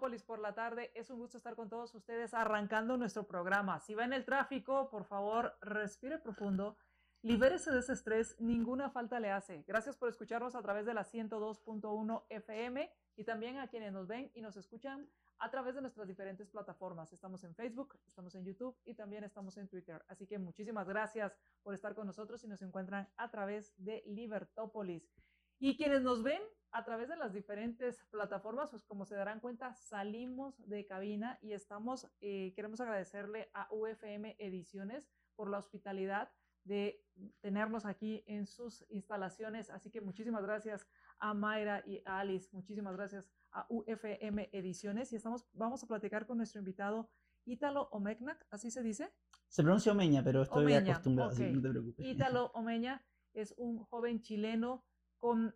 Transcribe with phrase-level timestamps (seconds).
[0.00, 0.90] Por la tarde.
[0.94, 3.80] Es un gusto estar con todos ustedes arrancando nuestro programa.
[3.80, 6.78] Si va en el tráfico, por favor, respire profundo.
[7.20, 9.62] Libérese de ese estrés, ninguna falta le hace.
[9.68, 14.30] Gracias por escucharnos a través de la 102.1 FM y también a quienes nos ven
[14.32, 15.06] y nos escuchan
[15.38, 17.12] a través de nuestras diferentes plataformas.
[17.12, 20.02] Estamos en Facebook, estamos en YouTube y también estamos en Twitter.
[20.08, 25.12] Así que muchísimas gracias por estar con nosotros y nos encuentran a través de Libertópolis.
[25.58, 26.40] Y quienes nos ven
[26.72, 31.52] a través de las diferentes plataformas, pues como se darán cuenta, salimos de cabina y
[31.52, 36.30] estamos, eh, queremos agradecerle a UFM Ediciones por la hospitalidad
[36.64, 37.02] de
[37.40, 39.70] tenernos aquí en sus instalaciones.
[39.70, 40.86] Así que muchísimas gracias
[41.18, 46.26] a Mayra y a Alice, muchísimas gracias a UFM Ediciones y estamos, vamos a platicar
[46.26, 47.10] con nuestro invitado
[47.46, 49.12] Ítalo Omegnac, ¿así se dice?
[49.48, 51.48] Se pronuncia Omeña, pero estoy Omeña, acostumbrado, así ok.
[51.48, 52.06] que no te preocupes.
[52.06, 54.84] Ítalo Omeña es un joven chileno
[55.18, 55.54] con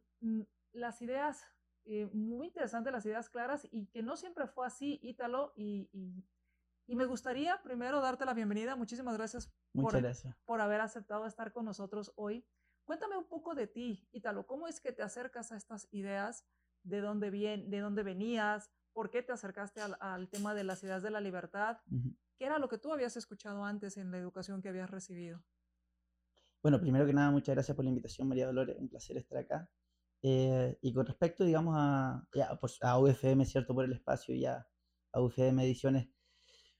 [0.75, 1.47] las ideas
[1.87, 5.53] eh, muy interesantes, las ideas claras y que no siempre fue así, Ítalo.
[5.57, 6.25] Y, y-
[6.87, 8.77] y me gustaría primero darte la bienvenida.
[8.77, 10.37] Muchísimas gracias por, gracias.
[10.45, 12.45] por haber aceptado estar con nosotros hoy.
[12.85, 14.47] Cuéntame un poco de ti, Ítalo.
[14.47, 16.45] ¿Cómo es que te acercas a estas ideas?
[16.83, 18.71] ¿De dónde, vien, de dónde venías?
[18.93, 21.79] ¿Por qué te acercaste al, al tema de las ideas de la libertad?
[22.37, 25.43] ¿Qué era lo que tú habías escuchado antes en la educación que habías recibido?
[26.63, 28.77] Bueno, primero que nada, muchas gracias por la invitación, María Dolores.
[28.79, 29.71] Un placer estar acá.
[30.25, 33.75] Eh, y con respecto, digamos, a, ya, pues, a UFM, ¿cierto?
[33.75, 34.67] Por el espacio y a,
[35.13, 36.09] a UFM Ediciones.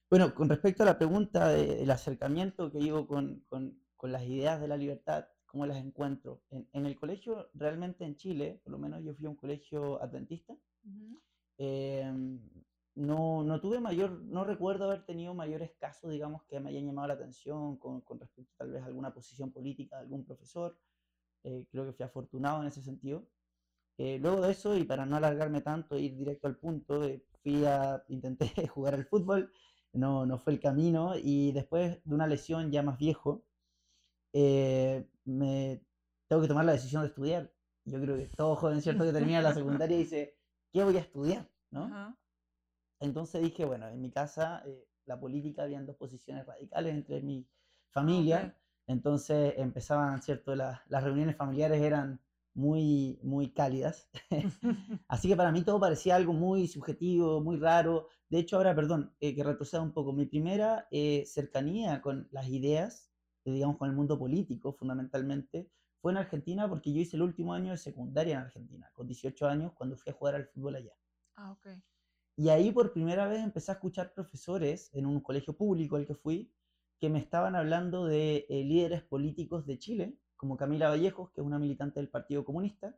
[0.09, 4.23] Bueno, con respecto a la pregunta de- del acercamiento que digo con, con- con las
[4.25, 6.43] ideas de la libertad, ¿cómo las encuentro?
[6.51, 10.01] En, en el colegio, realmente en Chile, por lo menos yo fui a un colegio
[10.01, 11.19] adventista, Ujú.
[11.57, 12.11] Eh,
[12.95, 17.07] no, no tuve mayor, no recuerdo haber tenido mayores casos, digamos, que me hayan llamado
[17.09, 20.77] la atención con, con respecto tal vez a alguna posición política de algún profesor.
[21.43, 23.27] Eh, creo que fui afortunado en ese sentido.
[23.97, 27.65] Eh, luego de eso, y para no alargarme tanto, ir directo al punto, eh, fui
[27.65, 29.51] a, intenté jugar al fútbol,
[29.93, 33.45] no, no fue el camino, y después de una lesión ya más viejo,
[34.33, 35.81] eh, me
[36.27, 37.51] tengo que tomar la decisión de estudiar.
[37.85, 40.37] Yo creo que todo joven, ¿cierto?, que termina la secundaria dice,
[40.73, 41.49] ¿qué voy a estudiar?
[41.71, 41.89] ¿no?
[42.99, 47.47] Entonces dije, bueno, en mi casa eh, la política habían dos posiciones radicales entre mi
[47.89, 48.53] familia, ok.
[48.87, 50.55] entonces empezaban, ¿cierto?
[50.55, 52.19] La- las reuniones familiares eran
[52.55, 54.09] muy, muy cálidas.
[55.07, 58.07] Así que para mí todo parecía algo muy subjetivo, muy raro.
[58.29, 62.47] De hecho, ahora, perdón, eh, que retroceda un poco, mi primera eh, cercanía con las
[62.47, 63.11] ideas,
[63.43, 65.69] eh, digamos, con el mundo político fundamentalmente,
[66.01, 69.47] fue en Argentina porque yo hice el último año de secundaria en Argentina, con 18
[69.47, 70.93] años, cuando fui a jugar al fútbol allá.
[71.35, 71.67] Ah, ok.
[72.37, 76.15] Y ahí por primera vez empecé a escuchar profesores en un colegio público al que
[76.15, 76.53] fui,
[76.99, 81.59] que me estaban hablando de líderes políticos de Chile, como Camila Vallejos, que es una
[81.59, 82.95] militante del Partido Comunista,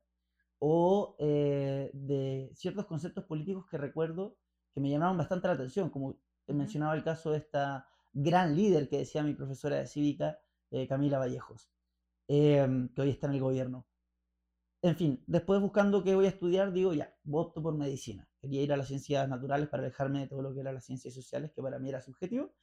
[0.60, 4.38] o eh, de ciertos conceptos políticos que recuerdo
[4.74, 9.00] que me llamaron bastante la atención, como mencionaba el caso de esta gran líder que
[9.00, 10.40] decía mi profesora de cívica,
[10.72, 11.70] eh, Camila Vallejos,
[12.28, 13.88] em, que hoy está en el gobierno.
[14.82, 18.28] En fin, después buscando qué voy a estudiar, digo ya, voto por medicina.
[18.42, 21.14] Quería ir a las ciencias naturales para alejarme de todo lo que era las ciencias
[21.14, 22.54] sociales, que para mí era subjetivo.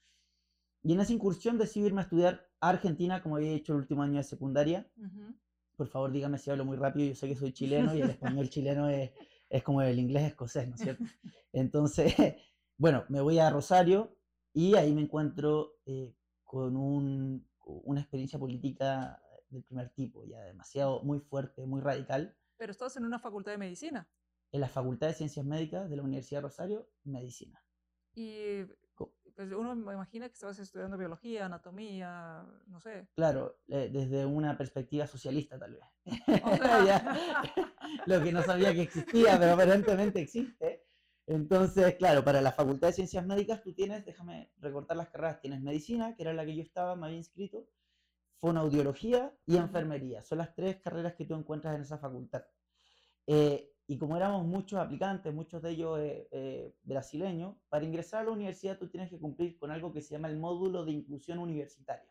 [0.85, 4.03] Y en esa incursión decidí irme a estudiar a Argentina, como había hecho el último
[4.03, 4.87] año de secundaria.
[4.97, 5.35] Ujú.
[5.77, 8.49] Por favor, dígame si hablo muy rápido, yo sé que soy chileno y el español
[8.51, 9.11] chileno es,
[9.49, 11.05] es como el inglés escocés, ¿no es cierto?
[11.53, 12.15] Entonces,
[12.77, 14.15] bueno, me voy a Rosario
[14.53, 21.03] y ahí me encuentro eh, con un- una experiencia política del primer tipo, ya demasiado,
[21.03, 24.07] muy fuerte, muy radical, Pero estás en una facultad de medicina.
[24.53, 27.65] en la Facultad de Ciencias Médicas de la Universidad de Rosario, medicina.
[28.15, 28.63] Y
[29.35, 33.09] pues uno me imagina que estabas estudiando biología, anatomía, no sé.
[33.17, 36.43] Claro, eh, desde una perspectiva socialista tal vez.
[36.45, 37.43] O sea, Ya,
[38.07, 40.85] Lo que no sabía que existía, pero aparentemente existe.
[41.27, 45.63] Entonces, claro, para la Facultad de Ciencias Médicas tú tienes, déjame recortar las carreras, tienes
[45.63, 47.67] medicina, que era la que yo estaba, me había inscrito,
[48.41, 50.23] fonoaudiología y enfermería.
[50.23, 52.45] Son las tres carreras que tú encuentras en esa facultad.
[53.27, 58.25] Eh, y como éramos muchos aplicantes, muchos de ellos eh, eh, brasileños, para ingresar a
[58.25, 61.39] la universidad tú tienes que cumplir con algo que se llama el módulo de inclusión
[61.39, 62.11] universitaria.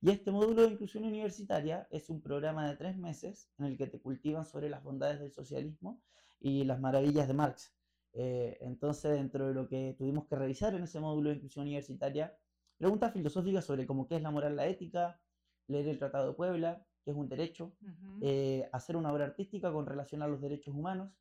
[0.00, 3.86] Y este módulo de inclusión universitaria es un programa de tres meses en el que
[3.86, 6.02] te cultivan sobre las bondades del socialismo
[6.40, 7.74] y las maravillas de Marx.
[8.12, 12.36] Eh, entonces, dentro de lo que tuvimos que revisar en ese módulo de inclusión universitaria,
[12.78, 15.20] preguntas filosóficas sobre cómo qué es la moral, la ética,
[15.68, 18.18] leer el Tratado de Puebla, que es un derecho, Ujú.
[18.20, 21.12] eh, hacer una obra artística con relación a los derechos humanos,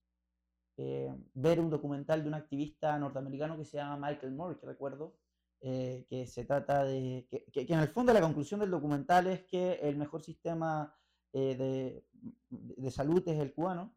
[0.78, 5.18] eh, ver un documental de un activista norteamericano que se llama Michael Moore, que recuerdo,
[5.62, 9.28] eh, que se trata de, que, que- que en el fondo la conclusión del documental
[9.28, 10.96] es que el mejor sistema
[11.34, 12.06] eh, de,
[12.50, 13.96] de salud es el cubano.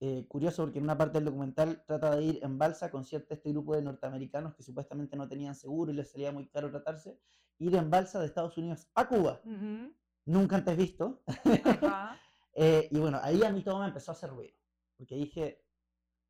[0.00, 3.34] Eh, curioso porque en una parte del documental trata de ir en balsa con cierto
[3.34, 7.18] este grupo de norteamericanos que supuestamente no tenían seguro y les salía muy caro tratarse,
[7.58, 9.92] ir en balsa de Estados Unidos a Cuba, Ujú.
[10.28, 11.22] Nunca antes visto.
[12.60, 14.56] Eh, y bueno, ahí a mí todo me empezó a hacer ruido,
[14.96, 15.64] porque dije,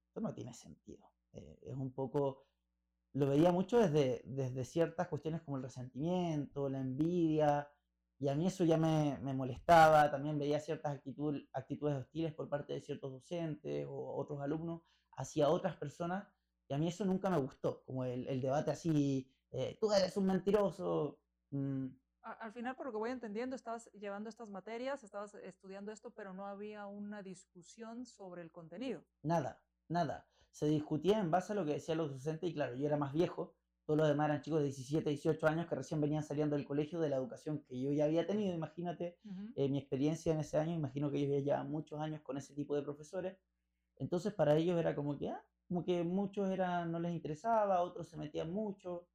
[0.08, 1.10] esto no tiene sentido.
[1.32, 2.44] Eh, es un poco,
[3.14, 7.70] lo veía mucho desde, desde ciertas cuestiones como el resentimiento, la envidia,
[8.18, 12.50] y a mí eso ya me, me molestaba, también veía ciertas actitud- actitudes hostiles por
[12.50, 14.82] parte de ciertos docentes o otros alumnos
[15.16, 16.28] hacia otras personas,
[16.68, 20.14] y a mí eso nunca me gustó, como el, el debate así, eh, tú eres
[20.18, 21.20] un mentiroso.
[21.52, 21.86] mm,
[22.28, 26.10] A- Al final, por lo que voy entendiendo, estabas llevando estas materias, estabas estudiando esto,
[26.10, 29.02] pero no había una discusión sobre el contenido.
[29.22, 30.28] Nada, nada.
[30.50, 33.14] Se discutía en base a lo que decían los docentes y claro, yo era más
[33.14, 33.54] viejo,
[33.86, 37.00] todos los demás eran chicos de 17, 18 años que recién venían saliendo del colegio
[37.00, 39.52] de la educación que yo ya había tenido, imagínate, Ujú.
[39.56, 42.54] eh, mi experiencia en ese año, imagino que ellos ya llevaban muchos años con ese
[42.54, 43.38] tipo de profesores,
[43.96, 48.08] entonces para ellos era como que, ah, como que muchos eran, no les interesaba, otros
[48.08, 49.08] se metían mucho,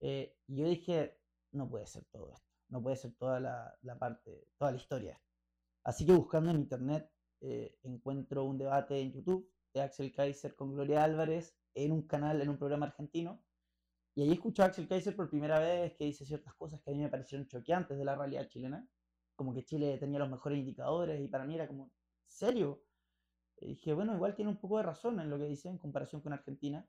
[0.00, 1.21] eh, y yo dije,
[1.52, 5.20] no puede ser todo esto, no puede ser toda la, parte, toda la historia.
[5.84, 7.10] Así que buscando en internet
[7.40, 12.40] eh, encuentro un debate en YouTube de Axel Kaiser con Gloria Álvarez en un canal,
[12.40, 13.42] en un programa argentino.
[14.14, 16.94] Y ahí escuché a Axel Kaiser por primera vez que dice ciertas cosas que a
[16.94, 18.86] mí me parecieron choqueantes de la realidad chilena.
[19.34, 21.90] Como que Chile tenía los mejores indicadores y para mí era como,
[22.26, 22.84] ¿serio?
[23.56, 26.20] Y dije, bueno, igual tiene un poco de razón en lo que dice en comparación
[26.20, 26.86] con Argentina.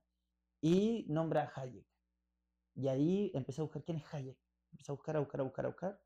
[0.61, 1.85] Y nombra a Hayek.
[2.75, 4.37] Y ahí empecé a buscar quién es Hayek.
[4.73, 6.01] Empecé a buscar, a buscar, a buscar, a buscar.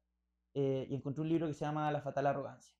[0.53, 2.75] eh, y encontré un libro que se llama La fatal arrogancia.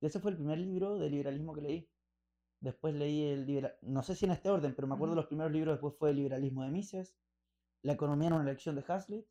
[0.00, 1.90] Y ese fue el primer libro de liberalismo que leí.
[2.60, 5.20] Después leí el libera- no sé si en este orden, pero me acuerdo Ujú.
[5.22, 7.16] los primeros libros después fue el liberalismo de Mises,
[7.82, 9.26] La economía en una elección de Hazlitt,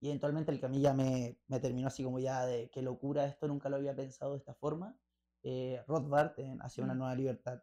[0.00, 2.82] y eventualmente el que a mí ya me, me terminó así como ya de qué
[2.82, 4.96] locura esto, nunca lo había pensado de esta forma,
[5.42, 7.62] eh, Rothbard en Hacia una nueva libertad.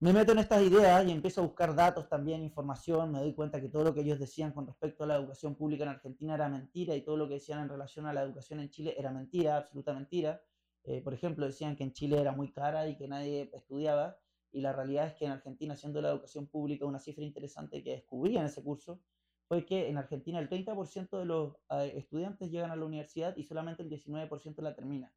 [0.00, 3.60] Me meto en estas ideas y empiezo a buscar datos también, información, me doy cuenta
[3.60, 6.48] que todo lo que ellos decían con respecto a la educación pública en Argentina era
[6.48, 9.56] mentira y todo lo que decían en relación a la educación en Chile era mentira,
[9.56, 10.42] absoluta mentira.
[10.82, 14.18] Eh, por ejemplo, decían que en Chile era muy cara y que nadie estudiaba,
[14.52, 17.92] y la realidad es que en Argentina, siendo la educación pública una cifra interesante que
[17.92, 19.00] descubrí en ese curso,
[19.48, 23.44] fue que en Argentina el 30% de los eh, estudiantes llegan a la universidad y
[23.44, 25.12] solamente el 19% la termina.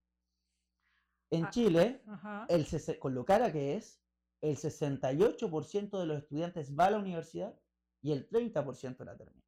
[1.29, 2.01] En Ah, Chile,
[2.47, 2.65] el,
[2.99, 4.01] con lo cara que es,
[4.41, 7.59] el 68% de los estudiantes va a la universidad
[8.01, 9.43] y el 30% la termina.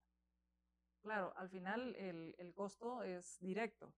[1.01, 3.93] Claro, al final el, el costo es directo.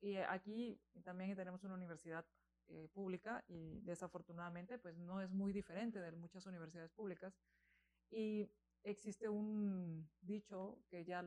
[0.00, 2.26] Y aquí también tenemos una universidad
[2.68, 7.38] eh, pública y desafortunadamente pues no es muy diferente de muchas universidades públicas.
[8.10, 8.50] Y
[8.90, 11.24] existe un dicho que ya,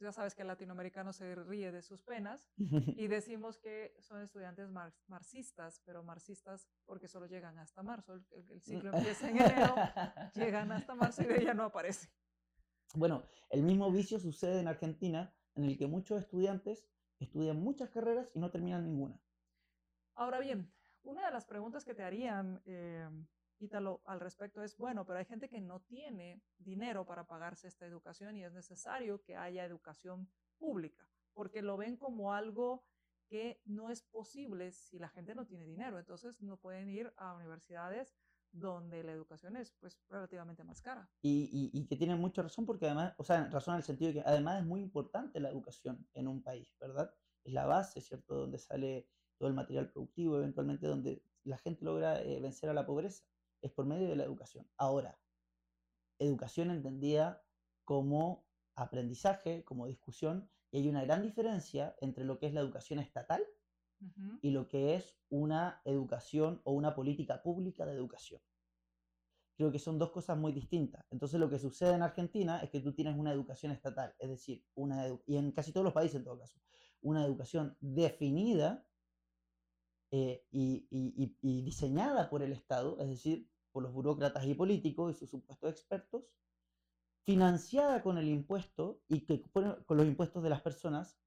[0.00, 2.50] ya sabes que el latinoamericano se ríe de sus penas
[3.02, 8.26] y decimos que son estudiantes mar- marxistas, pero marxistas porque solo llegan hasta marzo, el,
[8.30, 9.74] el- el ciclo empieza en enero,
[10.34, 12.08] llegan hasta marzo y de ella no aparece.
[12.94, 16.86] Bueno, el mismo vicio sucede en Argentina, en el que muchos estudiantes
[17.18, 19.18] estudian muchas carreras y no terminan ninguna.
[20.14, 23.08] Ahora bien, una de las preguntas que te harían, eh,
[23.58, 27.86] Ítalo, al respecto es, bueno, pero hay gente que no tiene dinero para pagarse esta
[27.86, 32.84] educación y es necesario que haya educación pública, porque lo ven como algo
[33.28, 35.98] que no es posible si la gente no tiene dinero.
[35.98, 38.14] Entonces no pueden ir a universidades
[38.52, 41.10] donde la educación es pues relativamente más cara.
[41.22, 44.08] Y, y- y que tienen mucha razón porque además, o sea, razón en el sentido
[44.12, 47.12] de que además es muy importante la educación en un país, ¿verdad?
[47.44, 48.34] Es la base, ¿cierto?
[48.36, 49.08] Donde sale
[49.38, 53.24] todo el material productivo, eventualmente donde la gente logra eh, vencer a la pobreza.
[53.62, 54.68] Es por medio de la educación.
[54.76, 55.18] Ahora,
[56.18, 57.44] educación entendida
[57.84, 62.98] como aprendizaje, como discusión, y hay una gran diferencia entre lo que es la educación
[62.98, 63.44] estatal
[64.42, 68.42] y lo que es una educación o una política pública de educación.
[69.56, 71.02] Creo que son dos cosas muy distintas.
[71.10, 74.64] Entonces lo que sucede en Argentina es que tú tienes una educación estatal, es decir,
[74.74, 76.60] una y en casi todos los países en todo caso,
[77.00, 78.85] una educación definida
[80.10, 85.14] eh, y, y- y- diseñada por el Estado, es decir, por los burócratas y políticos
[85.14, 86.32] y sus supuestos expertos,
[87.24, 91.20] financiada con el impuesto y que con los impuestos de las personas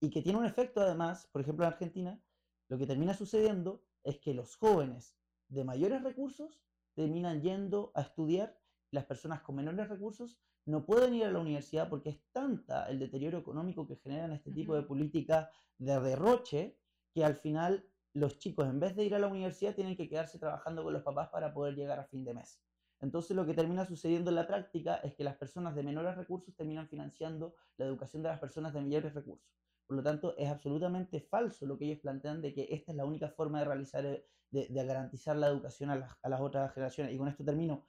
[0.00, 2.24] y que tiene un efecto además, por ejemplo en Argentina,
[2.68, 6.62] lo que termina sucediendo es que los jóvenes de mayores recursos
[6.94, 8.60] terminan yendo a estudiar
[8.90, 12.98] las personas con menores recursos no pueden ir a la universidad porque es tanta el
[12.98, 14.88] deterioro económico que generan este tipo de Ujú.
[14.88, 16.78] políticas de derroche
[17.14, 20.38] que al final los chicos en vez de ir a la universidad tienen que quedarse
[20.38, 22.60] trabajando con los papás para poder llegar a fin de mes.
[23.00, 26.54] Entonces lo que termina sucediendo en la práctica es que las personas de menores recursos
[26.54, 29.50] terminan financiando la educación de las personas de mayores recursos.
[29.86, 33.04] Por lo tanto, es absolutamente falso lo que ellos plantean de que esta es la
[33.04, 37.12] única forma de realizar, eh, de, garantizar la educación a las, a las otras generaciones.
[37.12, 37.86] Y con esto termino.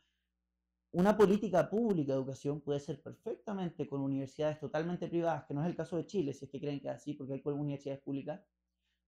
[0.91, 5.67] Una política pública de educación puede ser perfectamente con universidades totalmente privadas, que no es
[5.67, 8.41] el caso de Chile, si es que creen que es así, porque hay universidades públicas,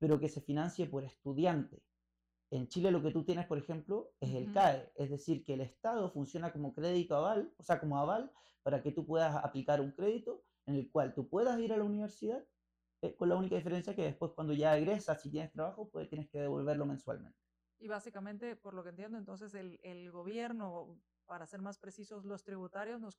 [0.05, 1.83] pero que se financie por estudiante.
[2.51, 4.51] En Chile lo que tú tienes, por ejemplo, es el Ujú.
[4.51, 8.31] CAE, es decir, que el Estado funciona como crédito aval, o sea, como aval
[8.63, 11.85] para que tú puedas aplicar un crédito en el cual tú puedas ir a la
[11.85, 12.47] universidad,
[13.01, 16.29] eh, con la única diferencia que después cuando ya egresas, si tienes trabajo, pues tienes
[16.29, 17.39] que devolverlo mensualmente.
[17.77, 22.43] Y básicamente, por lo que entiendo, entonces el, el gobierno, para ser más precisos, los
[22.43, 23.17] tributarios nos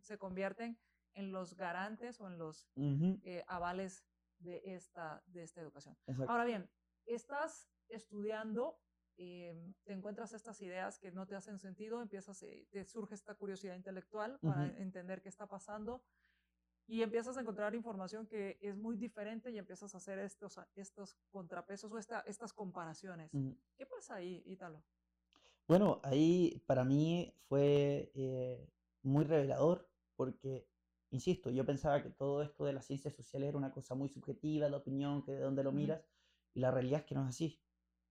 [0.00, 0.78] se convierten
[1.12, 4.09] en los garantes o en los Ujú, eh, avales
[4.40, 5.96] de esta, de esta educación.
[6.06, 6.30] exacto.
[6.32, 6.68] Ahora bien,
[7.06, 8.78] estás estudiando,
[9.16, 13.34] eh, te encuentras estas ideas que no te hacen sentido, empiezas, eh, te surge esta
[13.34, 16.02] curiosidad intelectual para entender qué está pasando
[16.86, 21.16] y empiezas a encontrar información que es muy diferente y empiezas a hacer estos, estos
[21.30, 23.30] contrapesos o esta- estas comparaciones.
[23.76, 24.82] ¿Qué pasa ahí, Ítalo?
[25.68, 28.68] Bueno, ahí para mí fue eh,
[29.02, 30.66] muy revelador porque,
[31.10, 34.68] insisto, yo pensaba que todo esto de las ciencias sociales era una cosa muy subjetiva,
[34.68, 36.02] de opinión, que de dónde lo miras,
[36.54, 37.60] y la realidad es que no es así.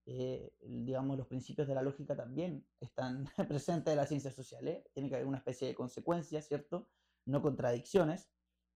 [0.06, 5.10] Eh, digamos, los principios de la lógica también están presentes en las ciencias sociales, tiene
[5.10, 6.89] que haber una especie de consecuencia, ¿cierto?
[7.25, 8.29] No contradicciones,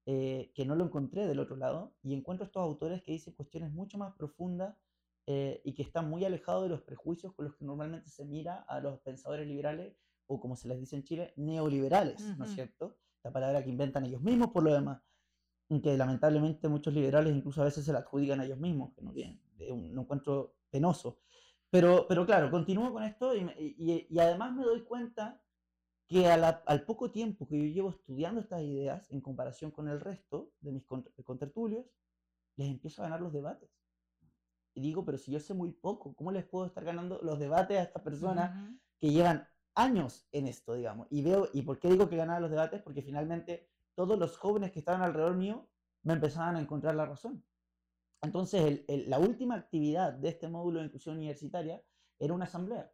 [0.06, 3.72] eh, que no lo encontré del otro lado, y encuentro estos autores que dicen cuestiones
[3.72, 4.78] mucho más profundas
[5.26, 8.58] eh, y que están muy alejados de los prejuicios con los que normalmente se mira
[8.68, 9.96] a los pensadores liberales,
[10.28, 12.98] o como se les dice en Chile, neoliberales, ¿no es cierto?
[13.24, 15.02] La palabra que inventan ellos mismos por lo demás,
[15.82, 19.14] que lamentablemente muchos liberales incluso a veces se la adjudican a ellos mismos, que no
[19.16, 21.20] es un, encuentro penoso.
[21.70, 23.42] Pero, pero claro, continúo con esto y,
[23.78, 25.42] y- y además me doy cuenta
[26.08, 29.88] que a la- al poco tiempo que yo llevo estudiando estas ideas, en comparación con
[29.90, 31.86] el resto de mis con- contertulios,
[32.58, 33.70] les empiezo a ganar los debates.
[34.76, 37.78] Y digo, pero si yo sé muy poco, ¿cómo les puedo estar ganando los debates
[37.78, 38.78] a estas personas Ujú.
[39.00, 41.08] que llevan años en esto, digamos?
[41.10, 42.82] Y veo, ¿y por qué digo que ganaba los debates?
[42.82, 45.70] Porque finalmente todos los jóvenes que estaban alrededor mío
[46.04, 47.46] me empezaban a encontrar la razón.
[48.22, 51.84] Entonces, el- el- la última actividad de este módulo de inclusión universitaria
[52.20, 52.92] era una asamblea.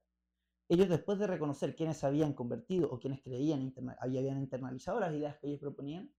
[0.69, 5.37] Ellos, después de reconocer quiénes habían convertido o quienes creían, interna- habían internalizado las ideas
[5.39, 6.13] que ellos proponían,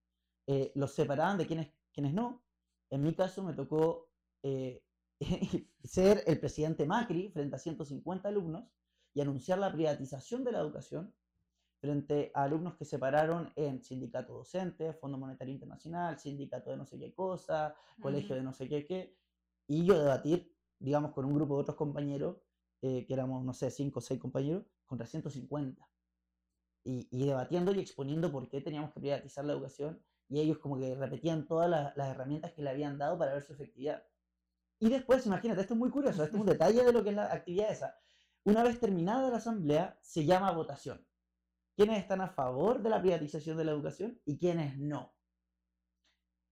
[0.47, 2.43] eh, los separaban de quienes, quienes no.
[2.89, 4.09] En mi caso me tocó
[4.43, 4.83] eh,
[5.83, 8.65] ser el presidente Macri frente a 150 alumnos
[9.13, 11.13] y anunciar la privatización de la educación
[11.79, 16.85] frente a alumnos que se pararon en sindicato docente, Fondo Monetario Internacional, sindicato de no
[16.85, 19.17] sé qué cosa, colegio de no sé qué qué,
[19.67, 22.37] y yo debatir, digamos, con un grupo de otros compañeros,
[22.81, 25.87] eh, que éramos, no sé, cinco o seis compañeros, contra 150.
[26.83, 30.77] Y, y debatiendo y exponiendo por qué teníamos que privatizar la educación, y ellos como
[30.77, 34.03] que repetían todas las, las herramientas que le habían dado para ver su efectividad.
[34.79, 37.15] Y después, imagínate, esto es muy curioso, esto es un detalle de lo que es
[37.15, 37.95] la actividad esa.
[38.43, 41.05] Una vez terminada la asamblea, se llama votación.
[41.75, 45.13] ¿Quiénes están a favor de la privatización de la educación y quiénes no?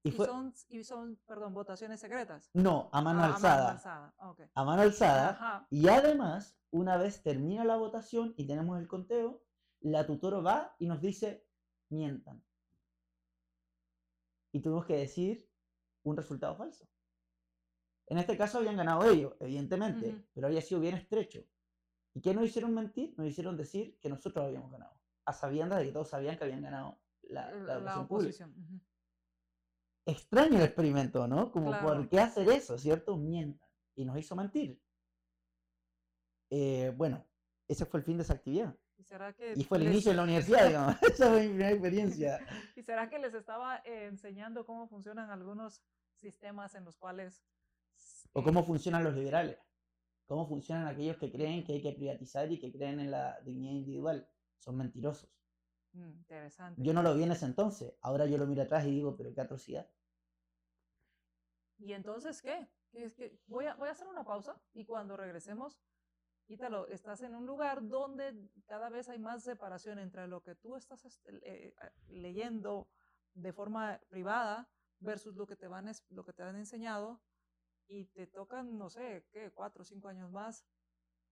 [0.03, 2.49] Y Y, fue, son, y son, perdón, votaciones secretas.
[2.53, 3.71] no, a mano Ah, a alzada.
[3.71, 4.13] alzada.
[4.19, 4.41] ok.
[4.53, 5.29] A mano alzada.
[5.31, 5.67] Ajá.
[5.69, 9.43] Y además, una vez termina la votación y tenemos el conteo,
[9.81, 11.45] la tutora va y nos dice,
[11.89, 12.43] mientan.
[14.53, 15.49] Y tuvimos que decir
[16.03, 16.87] un resultado falso.
[18.07, 21.43] En este caso habían ganado ellos, evidentemente, pero había sido bien estrecho.
[22.19, 23.13] ¿Y qué nos hicieron mentir?
[23.17, 26.61] Nos hicieron decir que nosotros habíamos ganado, a sabiendas de que todos sabían que habían
[26.61, 28.01] ganado la, la La, pública.
[28.01, 28.53] oposición.
[28.57, 28.81] ujú.
[30.05, 31.49] Extraño el experimento, ¿no?
[31.49, 31.87] Como, Claro.
[31.87, 33.15] ¿por qué hacer eso, cierto?
[33.15, 33.69] Mientan.
[33.95, 34.81] Y nos hizo mentir.
[36.49, 37.25] Eh, bueno,
[37.69, 38.75] ese fue el fin de esa actividad.
[38.97, 40.23] ¿Y será que Y fue el les- inicio de la
[40.57, 40.95] universidad, digamos.
[41.23, 42.39] Esa fue mi primera experiencia.
[42.75, 45.81] ¿Y será que les estaba eh, enseñando cómo funcionan algunos
[46.15, 47.45] sistemas en los cuales...
[48.33, 49.57] O eh, cómo funcionan los liberales.
[50.29, 53.73] Cómo funcionan aquellos que creen que hay que privatizar y que creen en la dignidad
[53.73, 54.29] individual.
[54.59, 55.27] Son mentirosos.
[55.93, 56.81] mm, interesante.
[56.83, 57.95] Yo no lo vi en ese entonces.
[58.01, 59.89] Ahora yo lo miro atrás y digo, pero qué atrocidad.
[61.79, 62.67] ¿Y entonces qué?
[62.91, 65.79] ¿Qué es que voy, a, voy a hacer una pausa y cuando regresemos,
[66.47, 70.75] Ítalo, estás en un lugar donde cada vez hay más separación entre lo que tú
[70.75, 71.73] estás est- eh, eh,
[72.07, 72.89] leyendo
[73.35, 74.67] de forma privada
[74.99, 77.21] versus lo que te van lo que te han enseñado
[77.89, 79.51] y te tocan, no sé, ¿qué?
[79.51, 80.65] Cuatro o cinco años más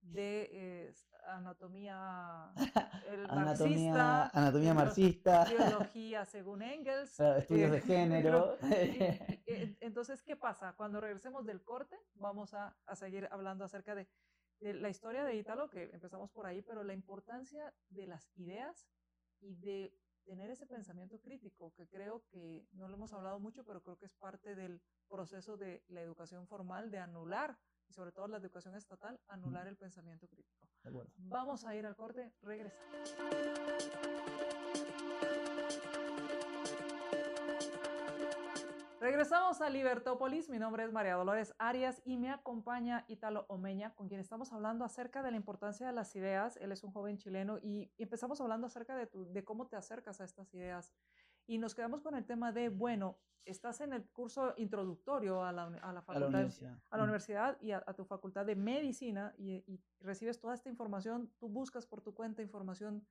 [0.00, 0.94] de eh,
[1.26, 2.52] anatomía,
[3.08, 7.14] el Anatomía, marxista, anatomía marxista, biología según Engels.
[7.16, 8.58] claro, estudios de eh, género.
[8.62, 10.74] y- y- Entonces, ¿qué pasa?
[10.76, 14.08] Cuando regresemos del corte, vamos a, a seguir hablando acerca de,
[14.60, 18.88] de la historia de Ítalo, que empezamos por ahí, pero la importancia de las ideas
[19.40, 19.96] y de
[20.28, 24.04] tener ese pensamiento crítico, que creo que no lo hemos hablado mucho, pero creo que
[24.04, 27.58] es parte del proceso de la educación formal, de anular,
[27.88, 30.68] y sobre todo la educación estatal, anular el pensamiento crítico.
[31.16, 33.08] Vamos a ir al corte, regresamos.
[39.00, 40.48] Regresamos a Libertópolis.
[40.50, 44.84] Mi nombre es María Dolores Arias y me acompaña Italo Omeña, con quien estamos hablando
[44.84, 46.56] acerca de la importancia de las ideas.
[46.56, 50.20] Él es un joven chileno y empezamos hablando acerca de, tu- de cómo te acercas
[50.20, 50.92] a estas ideas.
[51.46, 55.64] Y nos quedamos con el tema de, bueno, estás en el curso introductorio a la,
[55.66, 56.78] a la A la facultad universidad.
[56.90, 60.68] a la universidad y a, a tu facultad de medicina y, y recibes toda esta
[60.70, 63.06] información, tú buscas por tu cuenta información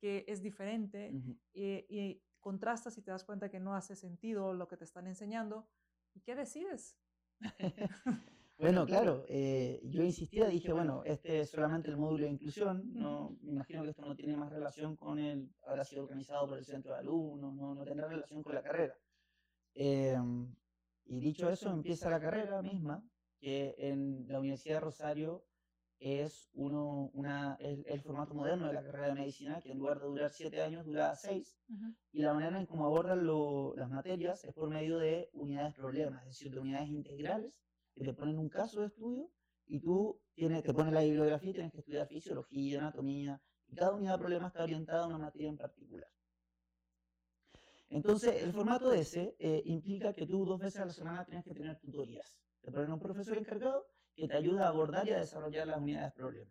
[0.00, 1.36] que es diferente Ujú.
[1.54, 5.06] y, y contrastas y te das cuenta que no hace sentido lo que te están
[5.06, 5.68] enseñando.
[6.14, 6.96] ¿Y qué decides?
[8.58, 13.38] Bueno, claro, eh, yo insistía, dije, bueno, este es solamente el módulo de inclusión, no,
[13.40, 16.64] me imagino que esto no tiene más relación con el, habrá sido organizado por el
[16.64, 18.98] centro de alumnos, no, no tendrá relación con la carrera.
[19.74, 20.52] Em,
[21.04, 25.44] y dicho eso, empieza la carrera misma, que en la Universidad de Rosario
[26.00, 29.98] es uno, una, el, el formato moderno de la carrera de medicina, que en lugar
[30.00, 31.56] de durar siete años, dura seis,
[32.12, 36.22] y la manera en cómo abordan lo- las materias es por medio de unidades problemas,
[36.22, 37.52] es decir, de unidades integrales
[37.94, 39.28] que te ponen un caso de estudio
[39.66, 43.92] y tú tienes, te ponen la bibliografía y tienes que estudiar fisiología, anatomía, y cada
[43.94, 46.08] unidad de problema está orientada a una materia en particular.
[47.90, 51.54] Entonces, el formato ese eh, implica que tú dos veces a la semana tienes que
[51.54, 52.36] tener tutorías.
[52.60, 53.86] Te ponen un profesor encargado
[54.18, 56.50] que te ayuda a abordar y a desarrollar las unidades de problema.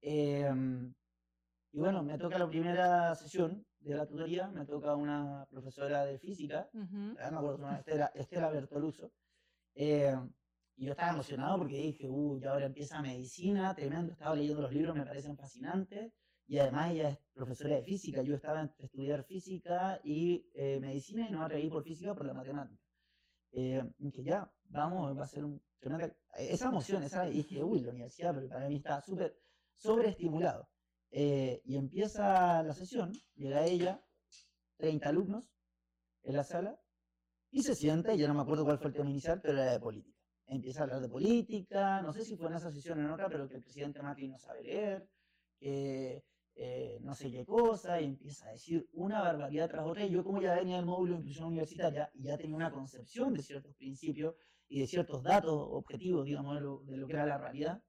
[0.00, 0.94] Em,
[1.72, 6.18] y bueno, me toca la primera sesión de la tutoría, me toca una profesora de
[6.18, 6.70] física,
[7.30, 9.12] me acuerdo Estela, Estela Bertoluso.
[9.74, 10.16] Eh,
[10.76, 14.96] y yo estaba emocionado porque dije, uy, ahora empieza medicina, tremendo, estaba leyendo los libros,
[14.96, 16.12] me parecen fascinantes.
[16.46, 21.28] Y además ella es profesora de física, yo estaba entre estudiar física y eh, medicina
[21.28, 22.87] y no me atreví por física por la matemática.
[23.52, 23.82] Eh,
[24.24, 26.14] ya, vamos, va a ser un tremenda...
[26.36, 29.36] Esa emoción, esa, dije, uy, la universidad, pero para mí estaba súper
[29.76, 30.68] sobreestimulado.
[31.10, 34.02] Eh, y empieza la sesión, llega ella,
[34.76, 35.50] 30 alumnos
[36.22, 36.78] en la sala,
[37.50, 39.72] y se sienta, y ya no me acuerdo cuál fue el tema inicial, pero era
[39.72, 40.18] de política.
[40.46, 43.28] Empieza a hablar de política, no sé si fue en esa sesión o en otra,
[43.28, 45.08] pero que el presidente Macri no sabe leer,
[45.58, 46.22] que
[46.58, 50.24] eh, no sé qué cosa, y empieza a decir una barbaridad tras otra, y yo
[50.24, 53.74] como ya venía del módulo de inclusión universitaria, y ya tenía una concepción de ciertos
[53.76, 54.36] principios
[54.68, 57.82] y de ciertos datos objetivos, digamos, de lo, de lo que era la realidad,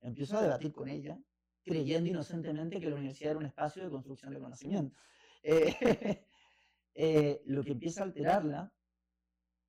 [0.00, 1.18] empiezo a debatir con ella,
[1.64, 4.96] creyendo inocentemente que la universidad era un espacio de construcción de conocimiento.
[5.42, 5.74] Eh,
[6.94, 8.74] eh, lo que empieza a alterarla,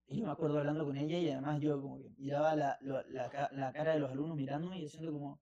[0.08, 3.30] y yo me acuerdo hablando con ella y además yo como que miraba la, la
[3.30, 5.42] ca- la cara de los alumnos mirándome y diciendo como,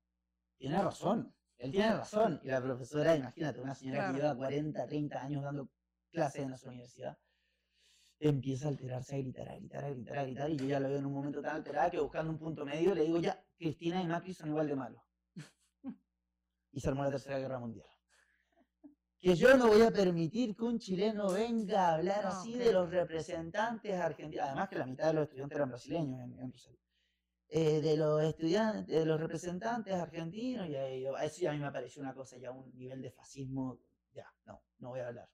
[0.57, 2.39] tiene razón, él tiene razón.
[2.43, 4.13] Y la profesora, imagínate, una señora Claro.
[4.13, 5.69] que lleva 40, 30 años dando
[6.11, 7.17] clases en nuestra universidad,
[8.19, 10.87] empieza a alterarse, a gritar, a gritar, a gritar, a gritar, y yo ya la
[10.89, 14.01] veo en un momento tan alterada que buscando un punto medio le digo, ya, Cristina
[14.01, 15.01] y Macri son igual de malos.
[16.71, 17.87] Y se armó la Tercera Guerra Mundial.
[19.19, 22.71] Que yo no voy a permitir que un chileno venga a hablar No, así de
[22.71, 26.79] los representantes argentinos, además que la mitad de los estudiantes eran brasileños en, en Rosario.
[27.51, 31.59] Eh, de los estudiantes, de los representantes argentinos, y ahí yo- eso ya a mí
[31.59, 33.79] me pareció una cosa, ya un nivel de fascismo,
[34.13, 35.27] ya, no, no voy a hablar.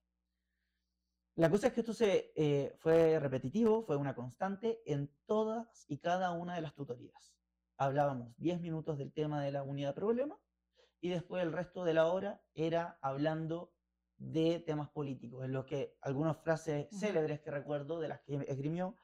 [1.36, 5.98] La cosa es que esto se, eh, fue repetitivo, fue una constante en todas y
[5.98, 7.36] cada una de las tutorías.
[7.76, 10.40] Hablábamos 10 minutos del tema de la unidad problema
[11.02, 13.74] y después el resto de la hora era hablando
[14.18, 18.96] de temas políticos, en los que algunas frases célebres que recuerdo de las que esgrimió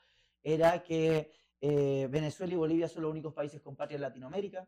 [0.41, 4.67] era que eh, Venezuela y Bolivia son los únicos países con patria en Latinoamérica,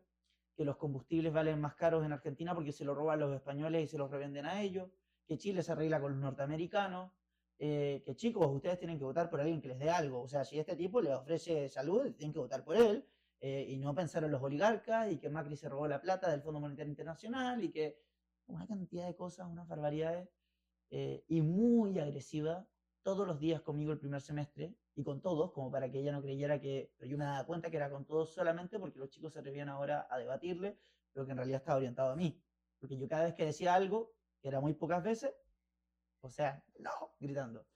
[0.56, 3.86] que los combustibles valen más caros en Argentina porque se los roban los españoles y
[3.88, 4.88] se los revenden a ellos,
[5.26, 7.10] que Chile se arregla con los norteamericanos,
[7.58, 10.22] eh, que chicos, ustedes tienen que votar por alguien que les dé algo.
[10.22, 13.06] O sea, si este tipo les ofrece salud, tienen que votar por él
[13.40, 16.42] eh, y no pensar en los oligarcas y que Macri se robó la plata del
[16.42, 17.98] Fondo Monetario Internacional y que
[18.46, 20.28] una cantidad de cosas, unas barbaridades
[20.90, 22.66] eh, y muy agresiva
[23.02, 26.22] todos los días conmigo el primer semestre y con todos, como para que ella no
[26.22, 29.32] creyera que, pero yo me daba cuenta que era con todos solamente porque los chicos
[29.32, 30.78] se atrevían ahora a debatirle,
[31.12, 32.40] pero que en realidad estaba orientado a mí.
[32.78, 35.34] Porque yo cada vez que decía algo, que era muy pocas veces,
[36.20, 37.66] o sea, no, gritando.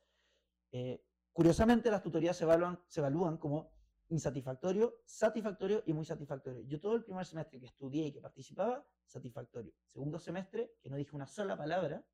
[0.70, 3.72] Eh, curiosamente, las tutorías se evalúan, se evalúan como
[4.11, 6.62] insatisfactorio, satisfactorio y muy satisfactorio.
[6.62, 9.72] Yo todo el primer semestre que estudié y que participaba, satisfactorio.
[9.87, 12.04] Segundo semestre, que no dije una sola palabra,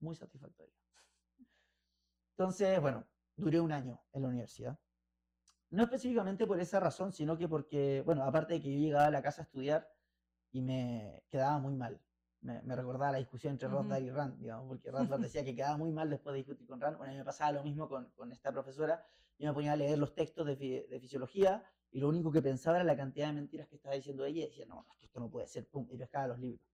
[0.00, 0.74] muy satisfactorio.
[2.36, 4.78] Entonces, bueno, duré un año en la universidad.
[5.70, 9.10] No específicamente por esa razón, sino que porque, bueno, aparte de que yo llegaba a
[9.10, 9.88] la casa a estudiar
[10.50, 12.00] y me quedaba muy mal.
[12.42, 15.92] Me, recordaba la discusión entre Rothbard y Rand, digamos, porque Rothbard decía que quedaba muy
[15.92, 16.98] mal después de discutir con Rand.
[16.98, 19.02] Bueno, a mí me pasaba lo mismo con, con esta profesora.
[19.38, 22.76] Yo me ponía a leer los textos de, de, fisiología y lo único que pensaba
[22.76, 25.46] era la cantidad de mentiras que estaba diciendo ella y decía, no, esto no puede
[25.46, 26.66] ser, pum, y pescaba los libros.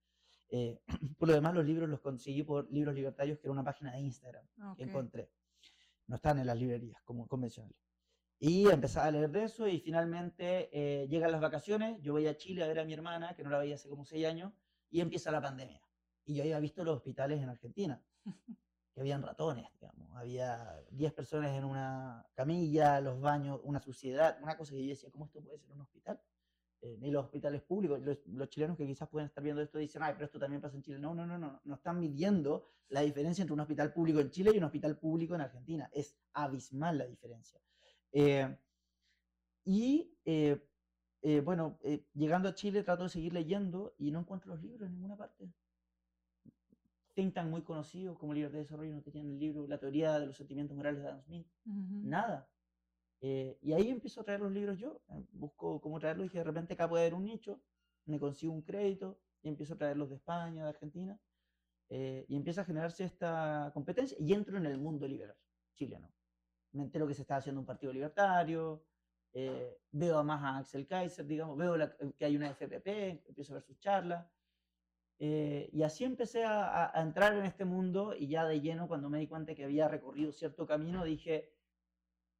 [0.50, 0.80] Eh,
[1.18, 4.00] por lo demás, los libros los conseguí por Libros Libertarios, que era una página de
[4.00, 4.44] Instagram
[4.76, 5.30] que encontré.
[6.08, 7.78] No están en las librerías como convencionales.
[8.40, 12.36] Y empezaba a leer de eso y finalmente eh, llegan las vacaciones, yo voy a
[12.36, 14.52] Chile a ver a mi hermana, que no la veía hace como seis años,
[14.90, 15.82] y empieza la pandemia.
[16.24, 18.00] Y yo había visto los hospitales en Argentina,
[18.94, 24.56] que habían ratones, digamos, había 10 personas en una camilla, los baños, una suciedad, una
[24.56, 26.20] cosa que yo decía, ¿cómo esto puede ser un hospital?
[26.80, 30.12] Eh, ni los hospitales públicos, los, chilenos que quizás pueden estar viendo esto dicen, ay,
[30.14, 30.98] pero esto también pasa en Chile.
[30.98, 34.52] No, no, no, no, no están midiendo la diferencia entre un hospital público en Chile
[34.54, 35.90] y un hospital público en Argentina.
[35.92, 37.60] Es abismal la diferencia.
[38.12, 38.56] Eh,
[39.64, 40.64] y eh,
[41.22, 41.78] eh, bueno,
[42.14, 45.52] llegando a Chile trato de seguir leyendo y no encuentro los libros en ninguna parte.
[47.14, 50.26] Think tan muy conocidos como Libertad de Desarrollo no tenían el libro La teoría de
[50.26, 51.46] los sentimientos morales de Adam Smith.
[51.64, 52.48] Nada.
[53.20, 55.00] Y ahí empiezo a traer los libros yo.
[55.32, 57.60] busco cómo traerlos y de repente acá puede haber un nicho.
[58.06, 61.18] Me consigo un crédito y empiezo a traerlos de España, de Argentina.
[61.90, 65.36] y empieza a generarse esta competencia y entro en el mundo liberal
[65.74, 66.10] chileno
[66.72, 68.84] me entero que se está haciendo un partido libertario,
[69.32, 71.76] eh, veo más a Axel Kaiser, digamos, veo
[72.16, 74.26] que hay una FPP, empiezo a ver sus charlas.
[75.20, 79.18] Eh, y así empecé a, entrar en este mundo y ya de lleno, cuando me
[79.18, 81.52] di cuenta que había recorrido cierto camino, dije,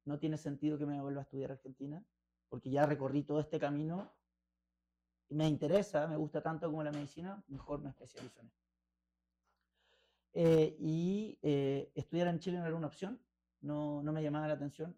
[0.09, 2.03] no tiene sentido que me vuelva a estudiar Argentina,
[2.49, 4.11] porque ya recorrí todo este camino,
[5.29, 8.65] y me interesa, me gusta tanto como la medicina, mejor me especializo en esto.
[10.33, 11.39] Eh, y
[11.95, 13.21] estudiar en Chile no era una opción,
[13.61, 14.97] no, no me llamaba la atención,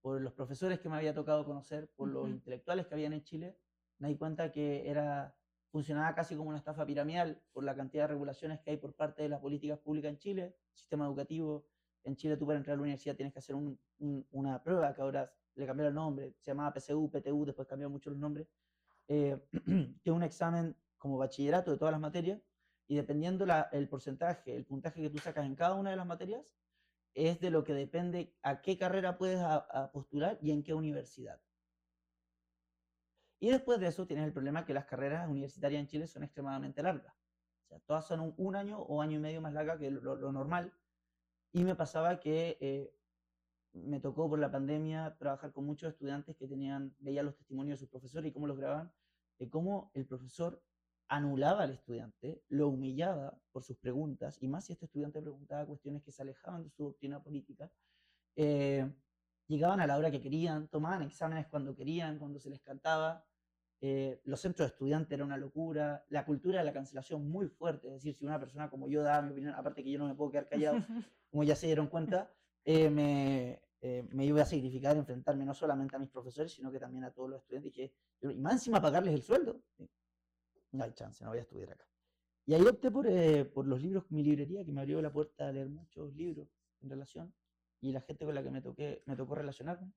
[0.00, 3.58] por los profesores que me había tocado conocer, por los intelectuales que habían en Chile,
[3.98, 5.36] me di cuenta que era,
[5.70, 9.22] funcionaba casi como una estafa piramidal por la cantidad de regulaciones que hay por parte
[9.22, 11.66] de las políticas públicas en Chile, sistema educativo.
[12.04, 13.56] En Chile tú para entrar a la universidad tienes que hacer
[13.98, 18.10] una prueba que ahora le cambiaron el nombre, se llamaba PCU, PTU, después cambiaron mucho
[18.10, 18.48] los nombres,
[19.08, 19.38] eh,
[20.02, 22.40] que es un examen como bachillerato de todas las materias,
[22.88, 26.06] y dependiendo la, el porcentaje, el puntaje que tú sacas en cada una de las
[26.06, 26.44] materias,
[27.14, 29.40] es de lo que depende a qué carrera puedes
[29.92, 31.40] postular y en qué universidad.
[33.38, 36.82] Y después de eso tienes el problema que las carreras universitarias en Chile son extremadamente
[36.82, 37.14] largas.
[37.64, 40.72] O sea, todas son un, año o año y medio más largas que lo, normal.
[41.52, 42.94] Y me pasaba que eh,
[43.72, 47.84] me tocó por la pandemia trabajar con muchos estudiantes que tenían, veía los testimonios de
[47.84, 48.92] sus profesores y cómo los grababan,
[49.38, 50.62] de cómo el profesor
[51.08, 56.02] anulaba al estudiante, lo humillaba por sus preguntas, y más si este estudiante preguntaba cuestiones
[56.02, 57.70] que se alejaban de su doctrina política,
[58.36, 58.90] eh,
[59.46, 63.26] llegaban a la hora que querían, tomaban exámenes cuando querían, cuando se les cantaba,
[63.82, 67.88] eh, los centros de estudiantes era una locura, la cultura de la cancelación muy fuerte,
[67.88, 70.14] es decir, si una persona como yo daba mi opinión, aparte que yo no me
[70.14, 70.76] puedo quedar callado,
[71.30, 72.32] como ya se dieron cuenta,
[72.64, 73.60] eh, me,
[74.12, 77.28] me, iba a significar enfrentarme no solamente a mis profesores, sino que también a todos
[77.28, 77.92] los estudiantes, y, que,
[78.32, 79.60] y más encima pagarles el sueldo
[80.72, 81.86] no hay chance, no voy a estudiar acá.
[82.46, 85.48] Y ahí opté por, eh, por los libros, mi librería, que me abrió la puerta
[85.48, 86.48] a leer muchos libros
[86.80, 87.32] en relación,
[87.80, 89.92] y la gente con la que me, toqué, me tocó relacionarme.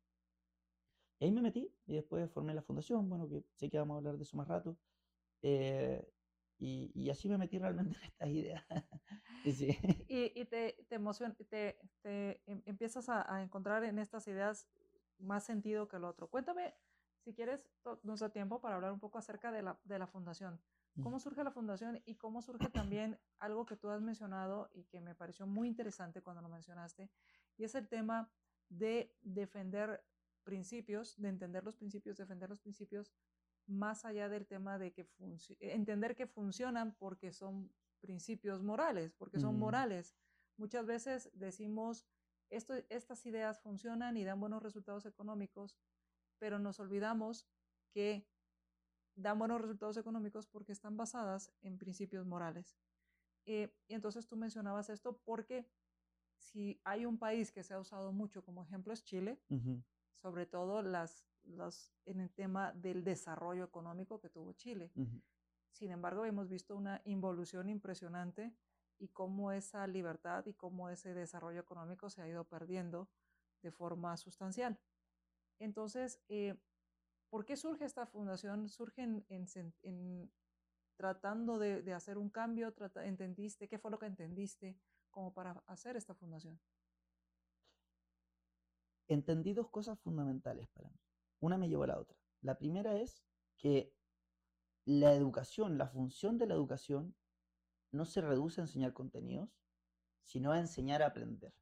[1.19, 3.97] Y ahí me metí y después formé la fundación, bueno, que sé que vamos a
[3.97, 4.78] hablar de eso más rato.
[5.41, 6.12] Eh,
[6.58, 8.63] y, y, así me metí realmente en estas ideas.
[9.43, 9.78] sí.
[10.08, 10.99] Y, y, te, te,
[11.49, 14.67] te, te em, empiezas a, a, encontrar en estas ideas
[15.19, 16.30] más sentido que el otro.
[16.30, 16.73] Cuéntame
[17.25, 17.67] si quieres,
[18.04, 20.62] nos da tiempo para hablar un poco acerca de la, de la fundación.
[21.01, 25.01] ¿Cómo surge la fundación y cómo surge también algo que tú has mencionado y que
[25.01, 27.10] me pareció muy interesante cuando lo mencionaste?
[27.58, 28.32] Y es el tema
[28.69, 30.06] de defender
[30.45, 33.12] principios, de entender los principios, defender los principios
[33.67, 35.10] más allá del tema de que
[35.60, 40.15] entender que funcionan porque son principios morales, porque son morales.
[40.58, 42.05] Muchas veces decimos,
[42.49, 45.77] esto, estas ideas funcionan y dan buenos resultados económicos,
[46.38, 47.47] pero nos olvidamos
[47.91, 48.27] que
[49.15, 52.77] dan buenos resultados económicos porque están basadas en principios morales.
[53.45, 55.67] Eh, y entonces tú mencionabas esto porque
[56.38, 59.39] si hay un país que se ha usado mucho como ejemplo es Chile,
[60.15, 61.25] sobre todo las,
[62.06, 64.91] en el tema del desarrollo económico que tuvo Chile.
[65.71, 68.56] Sin embargo, hemos visto una involución impresionante
[68.97, 73.10] y cómo esa libertad y cómo ese desarrollo económico se ha ido perdiendo
[73.62, 74.80] de forma sustancial.
[75.60, 76.56] Entonces, eh,
[77.36, 78.69] ¿Por qué surge esta fundación?
[78.69, 80.32] ¿Surge en,
[80.95, 82.73] tratando de, hacer un cambio?
[83.04, 83.67] ¿Entendiste?
[83.67, 84.78] ¿Qué fue lo que entendiste
[85.10, 86.60] como para hacer esta fundación?
[89.07, 90.99] Entendí dos cosas fundamentales para mí.
[91.39, 92.17] Una me llevó a la otra.
[92.41, 93.23] La primera es
[93.57, 93.93] que
[94.85, 97.15] la educación, la función de la educación,
[97.91, 99.49] no se reduce a enseñar contenidos,
[100.23, 101.53] sino a enseñar a aprender.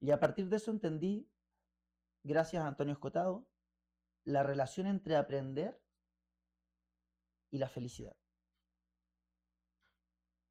[0.00, 1.28] Y a partir de eso entendí,
[2.22, 3.46] gracias a Antonio Escotado,
[4.24, 5.80] la relación entre aprender
[7.50, 8.16] y la felicidad.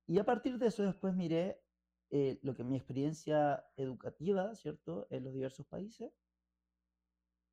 [0.05, 1.62] Y a partir de eso después miré
[2.15, 6.13] eh, lo que mi experiencia educativa, ¿cierto?, en los diversos países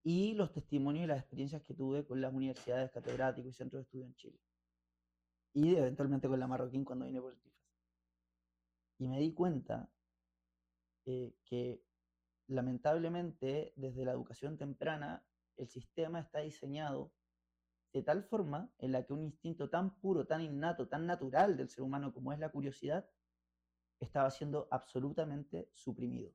[0.03, 3.85] y los testimonios y las experiencias que tuve con las universidades, catedráticos y centros de
[3.85, 4.39] estudio en Chile.
[5.55, 7.59] Y eventualmente con la Marroquín cuando vine por el TIFAS.
[8.99, 9.91] Y me di cuenta
[11.07, 11.83] eh, que
[12.47, 15.25] lamentablemente desde la educación temprana
[15.57, 17.15] el sistema está diseñado
[17.95, 21.71] de tal forma en la que un instinto tan puro, tan innato, tan natural del
[21.71, 23.09] ser humano como es la curiosidad,
[24.01, 26.33] estaba siendo absolutamente suprimido,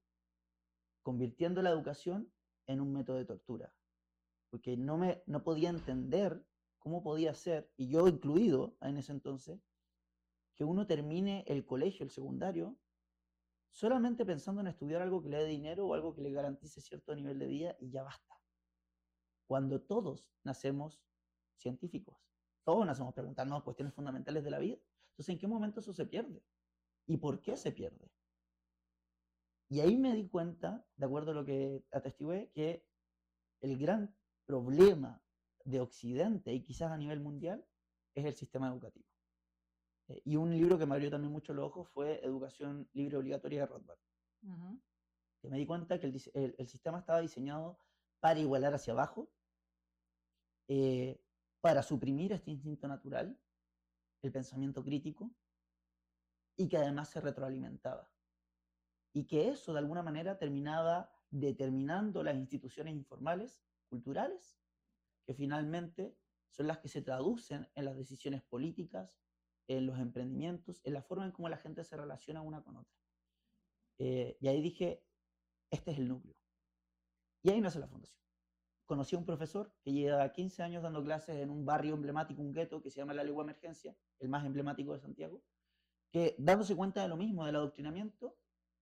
[1.02, 2.32] convirtiendo la educación
[2.68, 3.74] en un método de tortura,
[4.50, 6.46] porque no, me, no podía entender
[6.80, 9.60] cómo podía ser, y yo incluido en ese entonces,
[10.56, 12.78] que uno termine el colegio, el secundario,
[13.72, 17.14] solamente pensando en estudiar algo que le dé dinero o algo que le garantice cierto
[17.14, 18.40] nivel de vida y ya basta.
[19.48, 21.02] Cuando todos nacemos
[21.58, 22.18] científicos,
[22.64, 24.78] todos nacemos preguntando cuestiones fundamentales de la vida.
[25.10, 26.42] Entonces, ¿en qué momento eso se pierde?
[27.08, 28.12] ¿Y por qué se pierde?
[29.70, 32.86] Y ahí me di cuenta, de acuerdo a lo que atestigué, que
[33.62, 34.16] el gran
[34.46, 35.22] problema
[35.64, 37.66] de Occidente y quizás a nivel mundial
[38.14, 39.08] es el sistema educativo.
[40.08, 43.62] Eh, y un libro que me abrió también mucho los ojos fue Educación Libre Obligatoria
[43.62, 44.00] de Rothbard.
[45.42, 47.80] Que me di cuenta que el, sistema estaba diseñado
[48.20, 49.30] para igualar hacia abajo,
[50.68, 51.20] eh,
[51.62, 53.40] para suprimir este instinto natural,
[54.22, 55.32] el pensamiento crítico,
[56.58, 58.10] y que además se retroalimentaba
[59.16, 64.60] y que eso de alguna manera terminaba determinando las instituciones informales, culturales,
[65.26, 66.18] que finalmente
[66.50, 69.18] son las que se traducen en las decisiones políticas,
[69.68, 72.94] en los emprendimientos, en la forma en cómo la gente se relaciona una con otra.
[74.00, 75.06] Eh, y ahí dije,
[75.72, 76.36] este es el núcleo.
[77.42, 78.22] Y ahí nace la fundación.
[78.86, 82.52] Conocí a un profesor que lleva 15 años dando clases en un barrio emblemático, un
[82.52, 85.42] gueto que se llama La Legua Emergencia, el más emblemático de Santiago,
[86.16, 88.38] que dándose cuenta de lo mismo, del adoctrinamiento,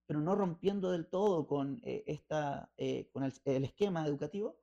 [0.05, 4.59] pero no rompiendo del todo con, eh, esta, eh, con el, esquema educativo,